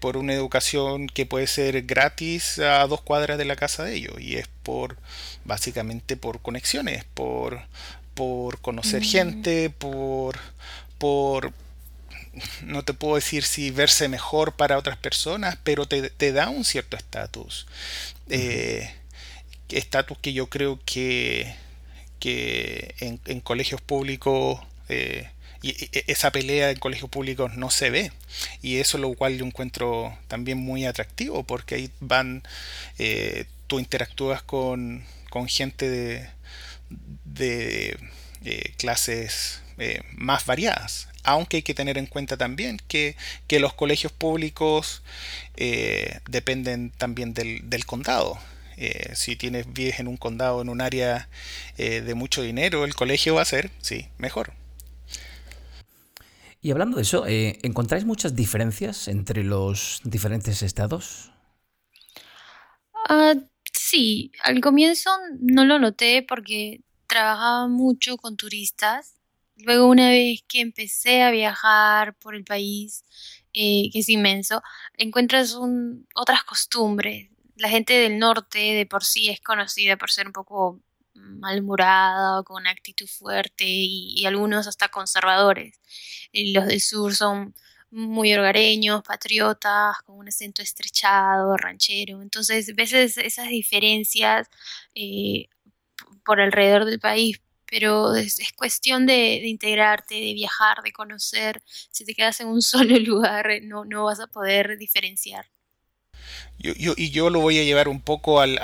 por 0.00 0.16
una 0.16 0.34
educación 0.34 1.06
que 1.06 1.26
puede 1.26 1.46
ser 1.46 1.82
gratis 1.82 2.58
a 2.58 2.84
dos 2.88 3.00
cuadras 3.02 3.38
de 3.38 3.44
la 3.44 3.54
casa 3.54 3.84
de 3.84 3.94
ellos? 3.94 4.20
Y 4.20 4.34
es 4.34 4.48
por, 4.64 4.98
básicamente 5.44 6.16
por 6.16 6.40
conexiones, 6.42 7.04
por, 7.14 7.62
por 8.14 8.60
conocer 8.60 9.02
mm. 9.02 9.04
gente, 9.04 9.70
por, 9.70 10.38
por, 10.98 11.52
no 12.62 12.84
te 12.84 12.94
puedo 12.94 13.16
decir 13.16 13.44
si 13.44 13.70
verse 13.70 14.08
mejor 14.08 14.54
para 14.56 14.78
otras 14.78 14.96
personas, 14.96 15.58
pero 15.62 15.86
te, 15.86 16.32
da 16.32 16.48
un 16.48 16.64
cierto 16.64 16.96
estatus. 16.96 17.66
Eh, 18.28 18.90
estatus 19.68 20.18
que 20.18 20.32
yo 20.32 20.48
creo 20.48 20.80
que, 20.84 21.54
que 22.18 22.94
en, 23.00 23.40
colegios 23.40 23.80
públicos 23.80 24.60
eh, 24.88 25.30
y, 25.62 25.88
esa 26.06 26.30
pelea 26.30 26.70
en 26.70 26.78
colegios 26.78 27.10
públicos 27.10 27.54
no 27.56 27.70
se 27.70 27.90
ve. 27.90 28.12
Y 28.62 28.78
eso 28.78 28.98
lo 28.98 29.12
cual 29.14 29.36
yo 29.36 29.44
encuentro 29.44 30.16
también 30.28 30.58
muy 30.58 30.84
atractivo 30.86 31.44
porque 31.44 31.76
ahí 31.76 31.90
van 32.00 32.42
eh, 32.98 33.46
tú 33.66 33.78
interactúas 33.78 34.42
con, 34.42 35.04
con 35.30 35.48
gente 35.48 35.88
de, 35.88 36.28
de, 37.24 37.98
clases 38.76 39.62
más 40.16 40.46
variadas 40.46 41.08
aunque 41.24 41.58
hay 41.58 41.62
que 41.62 41.74
tener 41.74 41.98
en 41.98 42.06
cuenta 42.06 42.36
también 42.36 42.78
que, 42.86 43.16
los 43.58 43.74
colegios 43.74 44.12
públicos 44.12 45.02
eh, 45.56 46.20
dependen 46.28 46.90
también 46.90 47.34
del, 47.34 47.86
condado. 47.86 48.38
Eh, 48.76 49.12
si 49.14 49.36
tienes 49.36 49.72
vives 49.72 50.00
en 50.00 50.08
un 50.08 50.16
condado, 50.16 50.60
en 50.60 50.68
un 50.68 50.80
área 50.80 51.28
eh, 51.78 52.00
de 52.00 52.14
mucho 52.14 52.42
dinero, 52.42 52.84
el 52.84 52.94
colegio 52.94 53.34
va 53.34 53.42
a 53.42 53.46
ser, 53.46 53.70
sí, 53.80 54.08
mejor. 54.18 54.52
Y 56.60 56.70
hablando 56.70 56.96
de 56.96 57.02
eso, 57.02 57.24
¿encontráis 57.26 58.04
muchas 58.04 58.34
diferencias 58.34 59.08
entre 59.08 59.44
los 59.44 60.00
diferentes 60.04 60.62
estados? 60.62 61.30
Ah, 63.08 63.34
sí, 63.72 64.32
al 64.42 64.60
comienzo 64.60 65.10
no 65.40 65.64
lo 65.64 65.78
noté 65.78 66.24
porque 66.26 66.80
trabajaba 67.06 67.68
mucho 67.68 68.16
con 68.16 68.36
turistas 68.36 69.14
Luego 69.56 69.86
una 69.86 70.08
vez 70.10 70.42
que 70.48 70.60
empecé 70.60 71.22
a 71.22 71.30
viajar 71.30 72.14
por 72.18 72.34
el 72.34 72.44
país, 72.44 73.04
eh, 73.52 73.90
que 73.92 74.00
es 74.00 74.08
inmenso, 74.08 74.62
encuentras 74.96 75.56
otras 76.14 76.44
costumbres. 76.44 77.30
La 77.56 77.68
gente 77.68 77.94
del 77.94 78.18
norte 78.18 78.58
de 78.58 78.86
por 78.86 79.04
sí 79.04 79.28
es 79.30 79.40
conocida 79.40 79.96
por 79.96 80.10
ser 80.10 80.26
un 80.26 80.32
poco 80.32 80.80
malhumorada 81.14 82.42
con 82.42 82.66
actitud 82.66 83.06
fuerte 83.06 83.64
y, 83.66 84.24
algunos 84.26 84.66
hasta 84.66 84.88
conservadores. 84.88 85.80
los 86.32 86.66
del 86.66 86.80
sur 86.80 87.14
son 87.14 87.54
muy 87.90 88.34
hogareños, 88.34 89.02
patriotas, 89.04 89.96
con 90.04 90.16
un 90.18 90.28
acento 90.28 90.62
estrechado, 90.62 91.56
ranchero. 91.56 92.22
Entonces, 92.22 92.74
ves 92.74 92.92
esas 92.92 93.48
diferencias 93.48 94.48
eh, 94.94 95.48
por 96.24 96.40
alrededor 96.40 96.84
del 96.86 97.00
país, 97.00 97.40
pero 97.70 98.14
es, 98.14 98.38
cuestión 98.56 99.06
de, 99.06 99.36
integrarte, 99.46 100.14
de 100.14 100.34
viajar, 100.34 100.82
de 100.82 100.92
conocer. 100.92 101.62
Si 101.90 102.04
te 102.04 102.14
quedas 102.14 102.40
en 102.40 102.48
un 102.48 102.62
solo 102.62 102.98
lugar, 102.98 103.48
no, 103.62 103.84
no 103.84 104.04
vas 104.04 104.20
a 104.20 104.26
poder 104.26 104.78
diferenciar. 104.78 105.46
Yo, 106.58 106.94
y 106.96 107.10
yo 107.10 107.30
lo 107.30 107.40
voy 107.40 107.58
a 107.58 107.64
llevar 107.64 107.88
un 107.88 108.00
poco 108.00 108.40
al, 108.40 108.58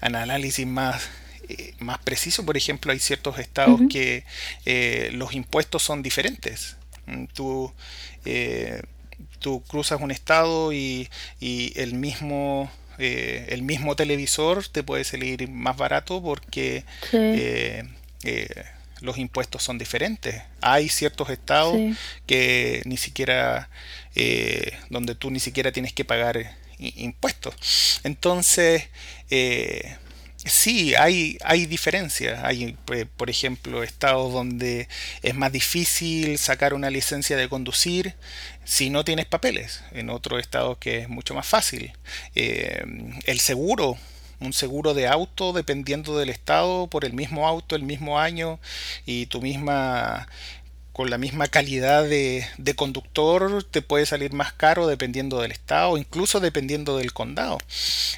análisis 0.00 0.66
más, 0.66 1.08
eh, 1.48 1.74
más 1.78 1.98
preciso. 1.98 2.44
Por 2.44 2.56
ejemplo, 2.56 2.92
hay 2.92 2.98
ciertos 2.98 3.38
estados 3.38 3.80
que 3.90 4.24
eh, 4.66 5.10
los 5.12 5.34
impuestos 5.34 5.82
son 5.82 6.02
diferentes. 6.02 6.76
Mm, 7.06 7.24
tú, 7.26 7.72
eh, 8.24 8.82
tú 9.38 9.62
cruzas 9.62 10.00
un 10.00 10.10
estado 10.10 10.72
y, 10.72 11.08
y 11.40 11.72
el 11.80 11.94
mismo... 11.94 12.70
el 12.98 13.62
mismo 13.62 13.96
televisor 13.96 14.66
te 14.68 14.82
puede 14.82 15.04
salir 15.04 15.48
más 15.48 15.76
barato 15.76 16.22
porque 16.22 16.84
eh, 18.24 18.64
los 19.00 19.16
impuestos 19.18 19.62
son 19.62 19.78
diferentes. 19.78 20.42
Hay 20.60 20.88
ciertos 20.88 21.30
estados 21.30 21.76
que 22.26 22.82
ni 22.84 22.96
siquiera, 22.96 23.70
eh, 24.16 24.72
donde 24.90 25.14
tú 25.14 25.30
ni 25.30 25.38
siquiera 25.38 25.70
tienes 25.70 25.92
que 25.92 26.04
pagar 26.04 26.36
eh, 26.36 26.48
impuestos. 26.78 28.00
Entonces, 28.02 28.88
sí, 30.44 30.96
hay, 30.96 31.38
hay 31.44 31.66
diferencias. 31.66 32.42
Hay, 32.42 32.76
por 33.16 33.30
ejemplo, 33.30 33.84
estados 33.84 34.32
donde 34.32 34.88
es 35.22 35.34
más 35.36 35.52
difícil 35.52 36.36
sacar 36.38 36.74
una 36.74 36.90
licencia 36.90 37.36
de 37.36 37.48
conducir 37.48 38.16
si 38.68 38.90
no 38.90 39.02
tienes 39.02 39.24
papeles. 39.24 39.82
En 39.92 40.10
otros 40.10 40.40
estados 40.40 40.76
que 40.76 40.98
es 40.98 41.08
mucho 41.08 41.34
más 41.34 41.46
fácil. 41.46 41.92
el 42.34 43.40
seguro 43.40 43.96
un 44.40 44.52
seguro 44.52 44.94
de 44.94 45.08
auto 45.08 45.52
dependiendo 45.52 46.16
del 46.16 46.28
estado 46.28 46.86
por 46.86 47.04
el 47.04 47.12
mismo 47.12 47.48
auto, 47.48 47.74
el 47.74 47.82
mismo 47.82 48.20
año 48.20 48.60
y 49.04 49.26
tu 49.26 49.40
misma 49.40 50.28
con 50.92 51.10
la 51.10 51.18
misma 51.18 51.46
calidad 51.46 52.04
de, 52.04 52.44
conductor 52.76 53.64
te 53.64 53.82
puede 53.82 54.04
salir 54.04 54.32
más 54.32 54.52
caro 54.52 54.86
dependiendo 54.86 55.40
del 55.40 55.52
estado, 55.52 55.96
incluso 55.96 56.40
dependiendo 56.40 56.98
del 56.98 57.12
condado. 57.12 57.58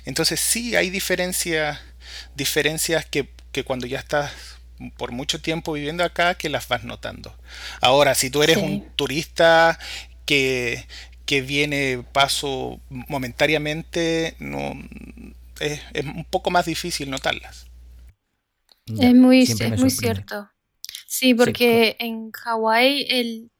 Entonces 0.07 0.41
sí 0.41 0.77
hay 0.77 0.89
diferencias, 0.89 1.79
diferencias 2.35 3.05
que, 3.05 3.29
cuando 3.65 3.87
ya 3.87 3.99
estás 3.99 4.33
por 4.97 5.13
mucho 5.13 5.43
tiempo 5.43 5.75
viviendo 5.75 6.05
acá 6.05 6.35
que 6.37 6.49
las 6.49 6.69
vas 6.69 6.85
notando. 6.85 7.37
Ahora, 7.83 8.15
si 8.15 8.31
tú 8.31 8.43
eres 8.43 8.57
un 8.57 8.89
turista 8.97 9.79
que, 10.31 10.87
que 11.27 11.41
viene 11.41 12.05
paso 12.13 12.79
momentáneamente, 12.89 14.37
no, 14.39 14.75
es, 15.59 15.81
un 16.05 16.25
poco 16.25 16.53
más 16.53 16.67
difícil 16.67 17.11
notarlas. 17.11 17.67
es 18.87 19.13
muy, 19.13 19.45
muy 19.77 19.91
cierto. 19.91 20.49
Sí, 21.09 21.35
porque 21.35 21.97
en 21.99 22.31
Hawái 22.31 23.07
el, 23.11 23.51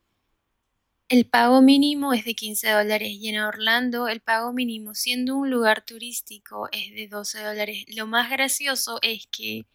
el 1.09 1.27
pago 1.27 1.61
mínimo 1.61 2.13
es 2.13 2.25
de 2.25 2.35
15 2.35 2.71
dólares 2.71 3.09
y 3.11 3.31
en 3.31 3.41
Orlando 3.41 4.07
el 4.07 4.21
pago 4.21 4.53
mínimo, 4.53 4.95
siendo 4.95 5.37
un 5.37 5.51
lugar 5.51 5.85
turístico, 5.85 6.69
es 6.71 6.95
de 6.95 7.09
12 7.09 7.43
dólares. 7.43 7.85
Lo 7.89 8.07
más 8.07 8.31
gracioso 8.31 9.01
es 9.03 9.27
que 9.27 9.67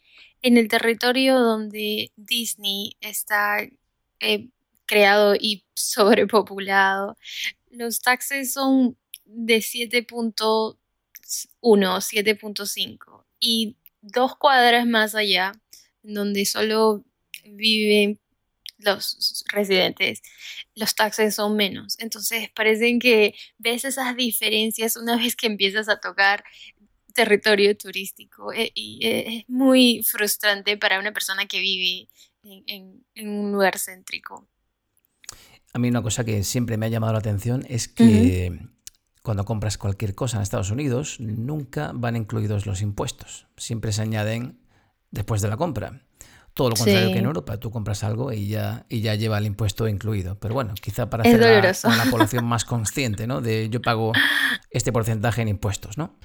en 0.42 0.56
el 0.56 0.70
territorio 0.70 1.40
donde 1.40 2.14
Disney 2.16 2.96
está 3.02 3.68
eh, 4.22 4.48
creado 4.86 5.36
y 5.36 5.66
sobrepopulado, 5.76 7.18
los 7.70 8.00
taxes 8.02 8.54
son 8.54 8.98
de 9.26 9.62
7. 9.62 10.08
1, 11.62 12.02
7.5. 12.02 13.26
Y 13.40 13.78
dos 14.02 14.36
cuadras 14.38 14.86
más 14.86 15.16
allá, 15.16 15.52
donde 16.04 16.46
solo 16.46 17.04
viven 17.44 18.20
los 18.78 19.44
residentes, 19.48 20.22
los 20.76 20.96
taxes 20.96 21.36
son 21.36 21.56
menos. 21.56 21.96
Entonces, 22.00 22.50
parecen 22.52 23.00
que 23.00 23.36
ves 23.58 23.86
esas 23.86 24.16
diferencias 24.16 24.96
una 24.98 25.18
vez 25.18 25.36
que 25.36 25.48
empiezas 25.48 25.90
a 25.90 26.00
tocar 26.00 26.44
territorio 27.14 27.76
turístico 27.78 28.52
eh, 28.54 28.72
y 28.76 29.00
es 29.02 29.50
muy 29.50 30.04
frustrante 30.04 30.78
para 30.78 31.00
una 31.00 31.14
persona 31.14 31.48
que 31.48 31.62
vive 31.62 32.10
en, 32.44 33.06
un 33.16 33.52
lugar 33.54 33.80
céntrico. 33.80 34.48
A 35.76 35.78
mí 35.78 35.90
una 35.90 36.02
cosa 36.02 36.24
que 36.24 36.42
siempre 36.46 36.78
me 36.78 36.86
ha 36.86 36.90
llamado 36.90 37.12
la 37.12 37.20
atención 37.20 37.66
es 37.68 37.90
que 37.90 38.62
cuando 39.22 39.44
compras 39.44 39.78
cualquier 39.78 40.16
cosa 40.16 40.38
en 40.38 40.44
Estados 40.44 40.72
Unidos 40.72 41.18
nunca 41.20 41.92
van 41.94 42.16
incluidos 42.16 42.66
los 42.66 42.82
impuestos, 42.82 43.48
siempre 43.58 43.92
se 43.92 44.02
añaden 44.04 44.58
después 45.12 45.42
de 45.42 45.50
la 45.50 45.58
compra. 45.58 46.04
Todo 46.54 46.70
lo 46.70 46.76
contrario 46.78 47.12
que 47.12 47.20
en 47.20 47.26
Europa, 47.26 47.58
tú 47.58 47.72
compras 47.72 48.06
algo 48.06 48.32
y 48.32 48.48
ya, 48.48 48.86
y 48.88 49.02
ya 49.02 49.16
lleva 49.16 49.38
el 49.38 49.48
impuesto 49.48 49.90
incluido. 49.90 50.40
Pero 50.40 50.54
bueno, 50.54 50.76
quizá 50.76 51.10
para 51.10 51.24
hacer 51.24 51.42
la, 51.42 51.76
una 51.90 52.10
población 52.10 52.46
más 52.46 52.64
consciente, 52.64 53.28
¿no? 53.28 53.42
De 53.42 53.68
yo 53.68 53.82
pago 53.82 54.14
este 54.72 54.94
porcentaje 54.94 55.42
en 55.42 55.50
impuestos, 55.50 55.98
¿no? 55.98 56.18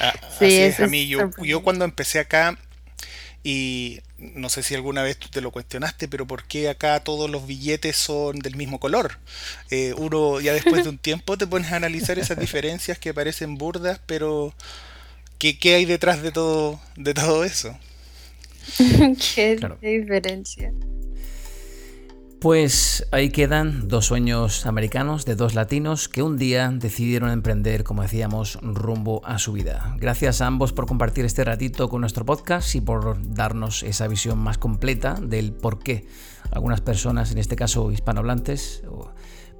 Ah, 0.00 0.14
sí, 0.36 0.46
es, 0.46 0.80
a 0.80 0.88
mí. 0.88 1.06
Yo, 1.06 1.30
yo 1.44 1.62
cuando 1.62 1.84
empecé 1.84 2.18
acá, 2.18 2.58
y 3.44 4.00
no 4.20 4.48
sé 4.48 4.62
si 4.62 4.74
alguna 4.74 5.02
vez 5.02 5.16
tú 5.16 5.28
te 5.28 5.40
lo 5.40 5.50
cuestionaste, 5.50 6.08
pero 6.08 6.26
¿por 6.26 6.44
qué 6.44 6.68
acá 6.68 7.00
todos 7.00 7.30
los 7.30 7.46
billetes 7.46 7.96
son 7.96 8.38
del 8.38 8.56
mismo 8.56 8.78
color? 8.78 9.18
Eh, 9.70 9.94
uno 9.96 10.40
ya 10.40 10.52
después 10.52 10.84
de 10.84 10.90
un 10.90 10.98
tiempo 10.98 11.38
te 11.38 11.46
pones 11.46 11.72
a 11.72 11.76
analizar 11.76 12.18
esas 12.18 12.38
diferencias 12.38 12.98
que 12.98 13.14
parecen 13.14 13.56
burdas, 13.56 14.00
pero 14.06 14.54
¿qué, 15.38 15.58
qué 15.58 15.76
hay 15.76 15.84
detrás 15.84 16.22
de 16.22 16.32
todo, 16.32 16.80
de 16.96 17.14
todo 17.14 17.44
eso? 17.44 17.78
Qué 19.34 19.58
diferencia. 19.80 20.72
Pues 22.40 23.06
ahí 23.10 23.28
quedan 23.28 23.86
dos 23.86 24.06
sueños 24.06 24.64
americanos 24.64 25.26
de 25.26 25.34
dos 25.34 25.54
latinos 25.54 26.08
que 26.08 26.22
un 26.22 26.38
día 26.38 26.70
decidieron 26.72 27.30
emprender, 27.30 27.84
como 27.84 28.00
decíamos, 28.00 28.58
rumbo 28.62 29.20
a 29.26 29.38
su 29.38 29.52
vida. 29.52 29.94
Gracias 29.98 30.40
a 30.40 30.46
ambos 30.46 30.72
por 30.72 30.86
compartir 30.86 31.26
este 31.26 31.44
ratito 31.44 31.90
con 31.90 32.00
nuestro 32.00 32.24
podcast 32.24 32.74
y 32.74 32.80
por 32.80 33.18
darnos 33.34 33.82
esa 33.82 34.08
visión 34.08 34.38
más 34.38 34.56
completa 34.56 35.16
del 35.20 35.52
por 35.52 35.80
qué 35.80 36.06
algunas 36.50 36.80
personas, 36.80 37.30
en 37.30 37.36
este 37.36 37.56
caso 37.56 37.92
hispanohablantes, 37.92 38.84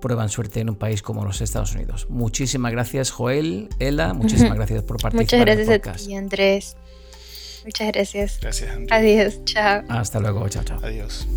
prueban 0.00 0.30
suerte 0.30 0.60
en 0.60 0.70
un 0.70 0.76
país 0.76 1.02
como 1.02 1.22
los 1.26 1.42
Estados 1.42 1.74
Unidos. 1.74 2.06
Muchísimas 2.08 2.72
gracias, 2.72 3.10
Joel, 3.10 3.68
Ela, 3.78 4.14
muchísimas 4.14 4.54
gracias 4.54 4.84
por 4.84 4.96
participar. 4.96 5.46
Muchas 5.46 5.66
gracias 5.66 5.86
a 5.86 6.06
ti, 6.06 6.14
Andrés. 6.14 6.76
Muchas 7.62 7.88
gracias. 7.88 8.38
Gracias, 8.40 8.70
Andrés. 8.70 8.90
Adiós, 8.90 9.44
chao. 9.44 9.82
Hasta 9.90 10.18
luego, 10.18 10.48
chao, 10.48 10.64
chao. 10.64 10.78
Adiós. 10.82 11.28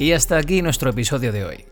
Y 0.00 0.14
hasta 0.14 0.38
aquí 0.38 0.62
nuestro 0.62 0.88
episodio 0.88 1.30
de 1.30 1.44
hoy. 1.44 1.66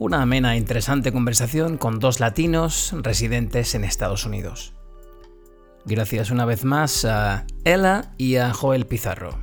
Una 0.00 0.20
amena 0.20 0.54
e 0.54 0.58
interesante 0.58 1.12
conversación 1.12 1.78
con 1.78 2.00
dos 2.00 2.18
latinos 2.18 2.92
residentes 3.02 3.76
en 3.76 3.84
Estados 3.84 4.26
Unidos. 4.26 4.74
Gracias 5.84 6.32
una 6.32 6.44
vez 6.44 6.64
más 6.64 7.04
a 7.04 7.46
Ella 7.62 8.14
y 8.18 8.34
a 8.34 8.52
Joel 8.52 8.88
Pizarro. 8.88 9.38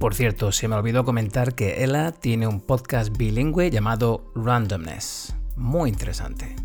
Por 0.00 0.16
cierto, 0.16 0.50
se 0.50 0.66
me 0.66 0.74
olvidó 0.74 1.04
comentar 1.04 1.54
que 1.54 1.84
Ella 1.84 2.10
tiene 2.10 2.48
un 2.48 2.60
podcast 2.60 3.16
bilingüe 3.16 3.70
llamado 3.70 4.32
Randomness. 4.34 5.36
Muy 5.54 5.90
interesante. 5.90 6.56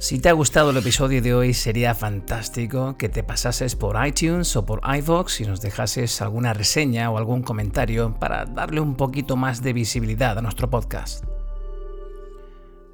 Si 0.00 0.20
te 0.20 0.28
ha 0.28 0.32
gustado 0.32 0.70
el 0.70 0.76
episodio 0.76 1.20
de 1.20 1.34
hoy, 1.34 1.52
sería 1.52 1.92
fantástico 1.92 2.96
que 2.96 3.08
te 3.08 3.24
pasases 3.24 3.74
por 3.74 3.96
iTunes 4.06 4.54
o 4.54 4.64
por 4.64 4.80
iVoox 4.96 5.40
y 5.40 5.44
nos 5.44 5.60
dejases 5.60 6.22
alguna 6.22 6.54
reseña 6.54 7.10
o 7.10 7.18
algún 7.18 7.42
comentario 7.42 8.14
para 8.20 8.44
darle 8.44 8.80
un 8.80 8.94
poquito 8.94 9.34
más 9.34 9.60
de 9.60 9.72
visibilidad 9.72 10.38
a 10.38 10.40
nuestro 10.40 10.70
podcast. 10.70 11.24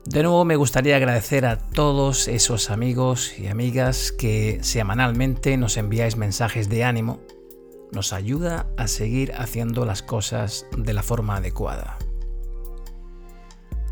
De 0.07 0.23
nuevo 0.23 0.47
me 0.47 0.57
gustaría 0.57 0.97
agradecer 0.97 1.45
a 1.45 1.59
todos 1.59 2.27
esos 2.27 2.71
amigos 2.71 3.39
y 3.39 3.49
amigas 3.49 4.11
que 4.11 4.61
semanalmente 4.63 5.59
nos 5.59 5.77
enviáis 5.77 6.17
mensajes 6.17 6.71
de 6.71 6.85
ánimo. 6.85 7.21
Nos 7.93 8.15
ayuda 8.15 8.67
a 8.79 8.89
seguir 8.89 9.35
haciendo 9.37 9.85
las 9.85 10.03
cosas 10.03 10.65
de 10.75 10.95
la 10.95 11.03
forma 11.03 11.37
adecuada. 11.37 11.99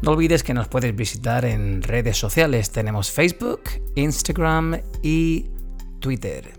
No 0.02 0.10
olvides 0.10 0.42
que 0.42 0.52
nos 0.52 0.66
puedes 0.66 0.96
visitar 0.96 1.44
en 1.44 1.82
redes 1.82 2.18
sociales. 2.18 2.70
Tenemos 2.70 3.12
Facebook, 3.12 3.60
Instagram 3.94 4.80
y 5.00 5.46
Twitter. 6.00 6.54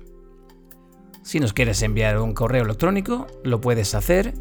Si 1.24 1.41
nos 1.41 1.52
quieres 1.52 1.82
enviar 1.82 2.20
un 2.20 2.34
correo 2.34 2.64
electrónico, 2.64 3.28
lo 3.44 3.60
puedes 3.60 3.96
hacer 3.96 4.34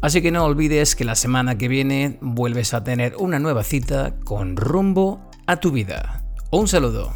Así 0.01 0.22
que 0.22 0.31
no 0.31 0.45
olvides 0.45 0.97
que 0.97 1.05
la 1.05 1.14
semana 1.14 1.59
que 1.59 1.68
viene 1.68 2.16
vuelves 2.22 2.72
a 2.72 2.85
tener 2.85 3.16
una 3.18 3.39
nueva 3.39 3.64
cita 3.64 4.16
con 4.24 4.57
Rumbo 4.57 5.29
a 5.47 5.61
tu 5.61 5.72
vida. 5.72 6.24
Un 6.51 6.68
saludo. 6.68 7.12